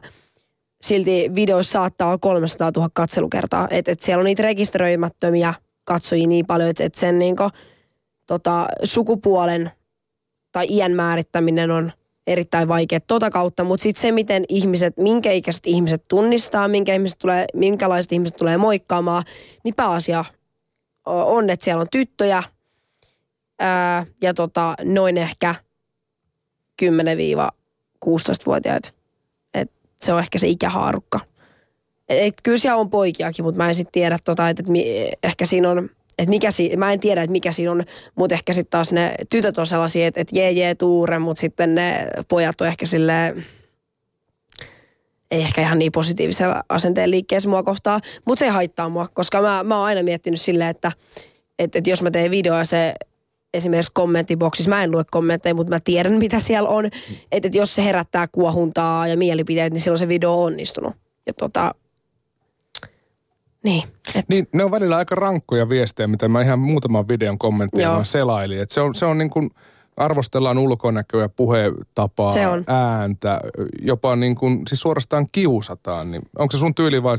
silti 0.80 1.30
videoissa 1.34 1.72
saattaa 1.72 2.08
olla 2.08 2.18
300 2.18 2.70
000 2.76 2.90
katselukertaa. 2.92 3.68
Että 3.70 3.92
et 3.92 4.00
siellä 4.00 4.20
on 4.20 4.24
niitä 4.24 4.42
rekisteröimättömiä 4.42 5.54
katsojia 5.84 6.26
niin 6.26 6.46
paljon, 6.46 6.70
että 6.70 6.84
et 6.84 6.94
sen 6.94 7.18
niinku, 7.18 7.50
tota, 8.26 8.66
sukupuolen 8.84 9.70
tai 10.52 10.66
iän 10.70 10.92
määrittäminen 10.92 11.70
on 11.70 11.92
erittäin 12.28 12.68
vaikea 12.68 13.00
tota 13.00 13.30
kautta, 13.30 13.64
mutta 13.64 13.82
sitten 13.82 14.02
se, 14.02 14.12
miten 14.12 14.44
ihmiset, 14.48 14.96
minkä 14.96 15.32
ikäiset 15.32 15.66
ihmiset 15.66 16.04
tunnistaa, 16.08 16.68
minkä 16.68 16.94
ihmiset 16.94 17.18
tulee, 17.18 17.46
minkälaiset 17.54 18.12
ihmiset 18.12 18.36
tulee 18.36 18.56
moikkaamaan, 18.56 19.24
niin 19.64 19.74
pääasia 19.74 20.24
on, 21.06 21.50
että 21.50 21.64
siellä 21.64 21.80
on 21.80 21.86
tyttöjä 21.92 22.42
ää, 23.58 24.06
ja 24.22 24.34
tota, 24.34 24.74
noin 24.84 25.18
ehkä 25.18 25.54
10-16-vuotiaita. 26.82 28.90
Et 29.54 29.70
se 30.00 30.12
on 30.12 30.18
ehkä 30.18 30.38
se 30.38 30.48
ikähaarukka. 30.48 31.20
Et, 32.08 32.26
et, 32.26 32.34
kyllä 32.42 32.58
siellä 32.58 32.80
on 32.80 32.90
poikiakin, 32.90 33.44
mutta 33.44 33.58
mä 33.58 33.68
en 33.68 33.74
sitten 33.74 33.92
tiedä, 33.92 34.18
tota, 34.24 34.48
että 34.48 34.62
et, 34.74 35.18
ehkä 35.22 35.46
siinä 35.46 35.70
on, 35.70 35.90
että 36.18 36.30
mikä 36.30 36.50
si- 36.50 36.76
mä 36.76 36.92
en 36.92 37.00
tiedä, 37.00 37.22
että 37.22 37.32
mikä 37.32 37.52
siinä 37.52 37.72
on, 37.72 37.82
mutta 38.14 38.34
ehkä 38.34 38.52
sitten 38.52 38.70
taas 38.70 38.92
ne 38.92 39.14
tytöt 39.30 39.58
on 39.58 39.66
sellaisia, 39.66 40.06
että 40.06 40.20
et 40.20 40.28
jee 40.32 40.50
jee 40.50 40.74
tuure, 40.74 41.18
mutta 41.18 41.40
sitten 41.40 41.74
ne 41.74 42.08
pojat 42.28 42.60
on 42.60 42.66
ehkä 42.66 42.86
silleen, 42.86 43.44
ei 45.30 45.40
ehkä 45.40 45.60
ihan 45.60 45.78
niin 45.78 45.92
positiivisella 45.92 46.62
asenteen 46.68 47.10
liikkeessä 47.10 47.48
mua 47.48 47.62
kohtaa, 47.62 48.00
mutta 48.24 48.40
se 48.40 48.48
haittaa 48.48 48.88
mua, 48.88 49.08
koska 49.14 49.42
mä, 49.42 49.64
mä 49.64 49.76
oon 49.78 49.86
aina 49.86 50.02
miettinyt 50.02 50.40
silleen, 50.40 50.70
että 50.70 50.92
et, 51.58 51.76
et 51.76 51.86
jos 51.86 52.02
mä 52.02 52.10
teen 52.10 52.30
videoa 52.30 52.64
se 52.64 52.94
esimerkiksi 53.54 53.92
kommenttiboksissa, 53.94 54.70
mä 54.70 54.84
en 54.84 54.90
lue 54.90 55.04
kommentteja, 55.10 55.54
mutta 55.54 55.74
mä 55.74 55.80
tiedän 55.84 56.12
mitä 56.12 56.40
siellä 56.40 56.68
on, 56.68 56.86
että 57.32 57.48
et 57.48 57.54
jos 57.54 57.74
se 57.74 57.84
herättää 57.84 58.26
kuohuntaa 58.32 59.08
ja 59.08 59.16
mielipiteet, 59.16 59.72
niin 59.72 59.80
silloin 59.80 59.98
se 59.98 60.08
video 60.08 60.32
on 60.32 60.44
onnistunut. 60.46 60.94
Ja 61.26 61.32
tota, 61.34 61.74
niin, 63.64 63.82
et, 64.14 64.28
Niin, 64.28 64.48
ne 64.52 64.64
on 64.64 64.70
välillä 64.70 64.96
aika 64.96 65.14
rankkoja 65.14 65.68
viestejä, 65.68 66.06
mitä 66.06 66.28
mä 66.28 66.42
ihan 66.42 66.58
muutaman 66.58 67.08
videon 67.08 67.38
kommentteja 67.38 67.90
vaan 67.90 68.04
selailin. 68.04 68.60
Et 68.60 68.70
se 68.70 68.80
on, 68.80 68.94
se 68.94 69.06
on 69.06 69.18
niin 69.18 69.30
kuin, 69.30 69.50
arvostellaan 69.98 70.58
ulkonäköä, 70.58 71.28
puhetapaa, 71.28 72.32
Se 72.32 72.46
on. 72.46 72.64
ääntä, 72.66 73.40
jopa 73.82 74.16
niin 74.16 74.34
kuin, 74.34 74.62
siis 74.68 74.80
suorastaan 74.80 75.26
kiusataan. 75.32 76.10
Niin 76.10 76.22
onko 76.38 76.52
se 76.52 76.58
sun 76.58 76.74
tyyli 76.74 77.02
vai 77.02 77.16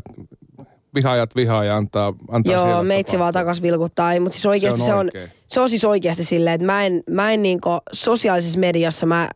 vihaajat 0.95 1.35
vihaa 1.35 1.63
ja 1.63 1.77
antaa, 1.77 2.13
antaa 2.31 2.53
joo, 2.53 2.83
meitsi 2.83 3.11
tapahtua? 3.11 3.19
vaan 3.19 3.33
takas 3.33 3.61
vilkuttaa. 3.61 4.19
Mutta 4.19 4.33
siis 4.33 4.45
oikeasti 4.45 4.81
se 4.81 4.93
on, 4.93 5.05
oikein. 5.05 5.29
se 5.47 5.59
on 5.59 5.69
siis 5.69 5.85
oikeasti 5.85 6.23
silleen, 6.23 6.55
että 6.55 6.65
mä 6.65 6.85
en, 6.85 7.03
mä 7.09 7.31
en 7.31 7.41
niinku 7.41 7.69
sosiaalisessa 7.91 8.59
mediassa 8.59 9.05
mä 9.05 9.29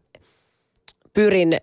pyrin 1.14 1.54
äh, 1.54 1.60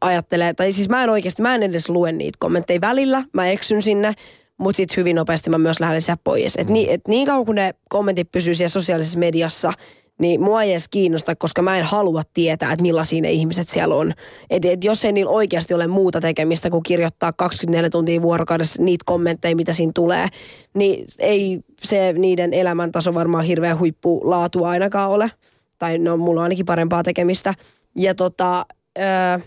ajattelee, 0.00 0.54
tai 0.54 0.72
siis 0.72 0.88
mä 0.88 1.04
en 1.04 1.10
oikeasti, 1.10 1.42
mä 1.42 1.54
en 1.54 1.62
edes 1.62 1.88
lue 1.88 2.12
niitä 2.12 2.36
kommentteja 2.38 2.80
välillä, 2.80 3.24
mä 3.32 3.46
eksyn 3.46 3.82
sinne, 3.82 4.12
mutta 4.58 4.76
sitten 4.76 4.96
hyvin 4.96 5.16
nopeasti 5.16 5.50
mä 5.50 5.58
myös 5.58 5.80
lähden 5.80 6.02
sieltä 6.02 6.20
pois. 6.24 6.56
Et, 6.58 6.68
niin, 6.68 6.90
et 6.90 7.08
niin 7.08 7.26
kauan 7.26 7.46
kun 7.46 7.54
ne 7.54 7.74
kommentit 7.88 8.32
pysyy 8.32 8.54
siellä 8.54 8.68
sosiaalisessa 8.68 9.18
mediassa, 9.18 9.72
niin 10.18 10.40
mua 10.40 10.62
ei 10.62 10.70
edes 10.70 10.88
kiinnosta, 10.88 11.36
koska 11.36 11.62
mä 11.62 11.78
en 11.78 11.84
halua 11.84 12.22
tietää, 12.34 12.72
että 12.72 12.82
millaisia 12.82 13.20
ne 13.20 13.30
ihmiset 13.30 13.68
siellä 13.68 13.94
on. 13.94 14.12
Et, 14.50 14.64
et 14.64 14.84
jos 14.84 15.04
ei 15.04 15.12
niillä 15.12 15.30
oikeasti 15.30 15.74
ole 15.74 15.86
muuta 15.86 16.20
tekemistä 16.20 16.70
kuin 16.70 16.82
kirjoittaa 16.82 17.32
24 17.32 17.90
tuntia 17.90 18.22
vuorokaudessa 18.22 18.82
niitä 18.82 19.02
kommentteja, 19.06 19.56
mitä 19.56 19.72
siinä 19.72 19.92
tulee, 19.94 20.28
niin 20.74 21.06
ei 21.18 21.60
se 21.80 22.12
niiden 22.12 22.54
elämäntaso 22.54 23.14
varmaan 23.14 23.44
hirveän 23.44 23.78
huippulaatu 23.78 24.64
ainakaan 24.64 25.10
ole. 25.10 25.30
Tai 25.78 25.98
no, 25.98 26.16
mulla 26.16 26.40
on 26.40 26.44
ainakin 26.44 26.66
parempaa 26.66 27.02
tekemistä. 27.02 27.54
Ja 27.96 28.14
tota, 28.14 28.66
öö, 28.98 29.38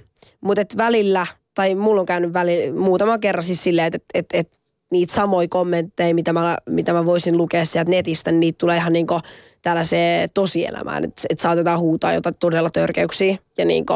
mutta 0.41 0.61
välillä, 0.77 1.25
tai 1.53 1.75
mulla 1.75 2.01
on 2.01 2.05
käynyt 2.05 2.33
väli, 2.33 2.71
muutama 2.71 3.17
kerran 3.17 3.43
siis 3.43 3.63
silleen, 3.63 3.87
että 3.87 3.97
et, 4.13 4.25
et, 4.33 4.45
et 4.47 4.58
niitä 4.91 5.13
samoja 5.13 5.47
kommentteja, 5.49 6.15
mitä 6.15 6.33
mä, 6.33 6.57
mitä 6.69 6.93
mä 6.93 7.05
voisin 7.05 7.37
lukea 7.37 7.65
sieltä 7.65 7.91
netistä, 7.91 8.31
niin 8.31 8.39
niitä 8.39 8.57
tulee 8.57 8.77
ihan 8.77 8.93
niinku 8.93 9.19
tällaiseen 9.61 10.29
tosielämään, 10.33 11.03
että 11.03 11.21
et 11.29 11.39
saatetaan 11.39 11.79
huutaa 11.79 12.13
jotain 12.13 12.35
todella 12.39 12.69
törkeyksiä 12.69 13.37
ja 13.57 13.65
niinku, 13.65 13.93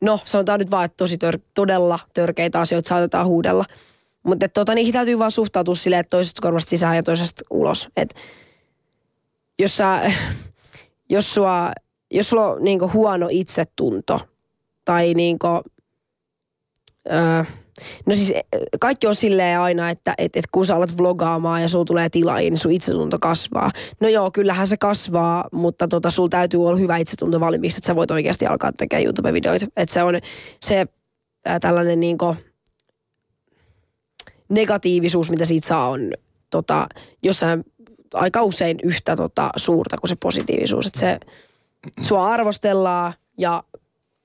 no 0.00 0.20
sanotaan 0.24 0.60
nyt 0.60 0.70
vaan, 0.70 0.84
että 0.84 0.96
tosi 0.96 1.18
tör, 1.18 1.38
todella 1.54 1.98
törkeitä 2.14 2.60
asioita 2.60 2.88
saatetaan 2.88 3.26
huudella. 3.26 3.64
Mutta 4.22 4.48
tota, 4.48 4.74
niihin 4.74 4.92
täytyy 4.92 5.18
vaan 5.18 5.30
suhtautua 5.30 5.74
silleen, 5.74 6.00
että 6.00 6.10
toisesta 6.10 6.42
korvasta 6.42 6.70
sisään 6.70 6.96
ja 6.96 7.02
toisesta 7.02 7.42
ulos. 7.50 7.88
Et 7.96 8.14
jos 9.58 9.76
sä, 9.76 10.00
jos 11.10 11.34
sua, 11.34 11.72
jos 12.10 12.28
sulla 12.28 12.46
on 12.46 12.64
niinku 12.64 12.90
huono 12.92 13.28
itsetunto 13.30 14.20
tai 14.84 15.14
niinku, 15.14 15.46
öö, 17.12 17.44
no 18.06 18.14
siis 18.14 18.30
eh, 18.30 18.42
kaikki 18.80 19.06
on 19.06 19.14
silleen 19.14 19.60
aina, 19.60 19.90
että 19.90 20.14
et, 20.18 20.36
et 20.36 20.44
kun 20.52 20.66
sä 20.66 20.76
alat 20.76 20.98
vlogaamaan 20.98 21.62
ja 21.62 21.68
sulla 21.68 21.84
tulee 21.84 22.08
tilaajia, 22.08 22.50
niin 22.50 22.58
sun 22.58 22.72
itsetunto 22.72 23.18
kasvaa. 23.18 23.70
No 24.00 24.08
joo, 24.08 24.30
kyllähän 24.30 24.66
se 24.66 24.76
kasvaa, 24.76 25.48
mutta 25.52 25.88
tota, 25.88 26.10
sulla 26.10 26.28
täytyy 26.28 26.66
olla 26.66 26.78
hyvä 26.78 26.96
itsetunto 26.96 27.40
valmiiksi, 27.40 27.78
että 27.78 27.86
sä 27.86 27.96
voit 27.96 28.10
oikeasti 28.10 28.46
alkaa 28.46 28.72
tekemään 28.72 29.04
YouTube-videoita. 29.04 29.66
Että 29.76 29.94
se 29.94 30.02
on 30.02 30.14
se 30.60 30.86
ää, 31.44 31.60
tällainen 31.60 32.00
niinku 32.00 32.36
negatiivisuus, 34.52 35.30
mitä 35.30 35.44
siitä 35.44 35.68
saa, 35.68 35.88
on 35.88 36.12
tota, 36.50 36.86
jossain 37.22 37.64
aika 38.14 38.42
usein 38.42 38.78
yhtä 38.82 39.16
tota, 39.16 39.50
suurta 39.56 39.96
kuin 39.96 40.08
se 40.08 40.16
positiivisuus. 40.16 40.86
Että 40.86 41.00
se 41.00 41.20
sua 42.00 42.26
arvostellaan 42.26 43.14
ja 43.38 43.62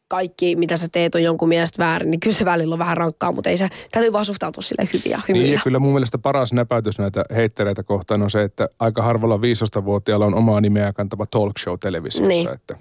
kaikki, 0.09 0.55
mitä 0.55 0.77
sä 0.77 0.87
teet, 0.91 1.15
on 1.15 1.23
jonkun 1.23 1.49
mielestä 1.49 1.83
väärin, 1.83 2.11
niin 2.11 2.19
kyllä 2.19 2.35
se 2.35 2.45
välillä 2.45 2.73
on 2.73 2.79
vähän 2.79 2.97
rankkaa, 2.97 3.31
mutta 3.31 3.49
ei 3.49 3.57
se, 3.57 3.69
täytyy 3.91 4.13
vaan 4.13 4.25
suhtautua 4.25 4.61
sille 4.63 4.89
hyviä 4.93 5.17
Niin, 5.17 5.23
hymyillä. 5.27 5.53
ja 5.53 5.61
kyllä 5.63 5.79
mun 5.79 5.93
mielestä 5.93 6.17
paras 6.17 6.53
näpäytys 6.53 6.99
näitä 6.99 7.23
heittereitä 7.35 7.83
kohtaan 7.83 8.21
on 8.21 8.31
se, 8.31 8.43
että 8.43 8.69
aika 8.79 9.01
harvalla 9.01 9.37
15-vuotiaalla 9.37 10.25
on 10.25 10.35
omaa 10.35 10.61
nimeä 10.61 10.93
kantava 10.93 11.25
talk 11.25 11.57
show 11.59 11.75
televisiossa. 11.79 12.27
Niin. 12.27 12.49
Että 12.53 12.77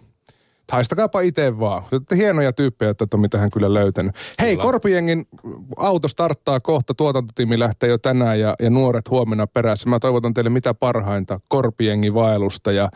haistakaapa 0.73 1.21
itse 1.21 1.59
vaan. 1.59 1.83
Hienoja 2.17 2.53
tyyppejä, 2.53 2.91
että 2.91 3.07
on 3.15 3.31
tähän 3.31 3.51
kyllä 3.51 3.75
löytänyt. 3.75 4.15
Hei, 4.41 4.57
Kyllä. 4.57 4.63
Korpijengin 4.63 5.27
auto 5.77 6.09
starttaa 6.09 6.61
kohta, 6.61 6.95
tuotantotiimi 6.95 7.59
lähtee 7.59 7.89
jo 7.89 7.99
tänään 7.99 8.41
ja, 8.41 8.55
ja 8.63 8.71
nuoret 8.71 9.11
huomenna 9.11 9.47
perässä. 9.47 9.89
Mä 9.89 9.99
toivotan 9.99 10.35
teille 10.35 10.51
mitä 10.51 10.75
parhainta 10.75 11.41
Korpijengin 11.49 12.15
vaellusta 12.15 12.73
ja 12.73 12.89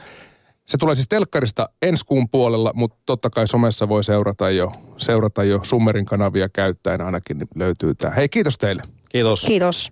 se 0.73 0.79
tulee 0.79 0.95
siis 0.95 1.09
telkkarista 1.09 1.69
ensi 1.83 2.05
kuun 2.07 2.29
puolella, 2.29 2.73
mutta 2.75 2.97
totta 3.07 3.31
kai 3.31 3.49
somessa 3.49 3.89
voi 3.89 4.05
seurata 4.05 4.51
jo, 4.51 4.73
seurata 4.99 5.45
jo 5.45 5.61
Summerin 5.63 6.05
kanavia 6.05 6.49
käyttäen 6.49 7.01
ainakin 7.01 7.39
niin 7.39 7.49
löytyy 7.55 7.95
tämä. 7.95 8.15
Hei, 8.15 8.29
kiitos 8.29 8.59
teille. 8.59 8.83
Kiitos. 9.11 9.45
Kiitos. 9.45 9.91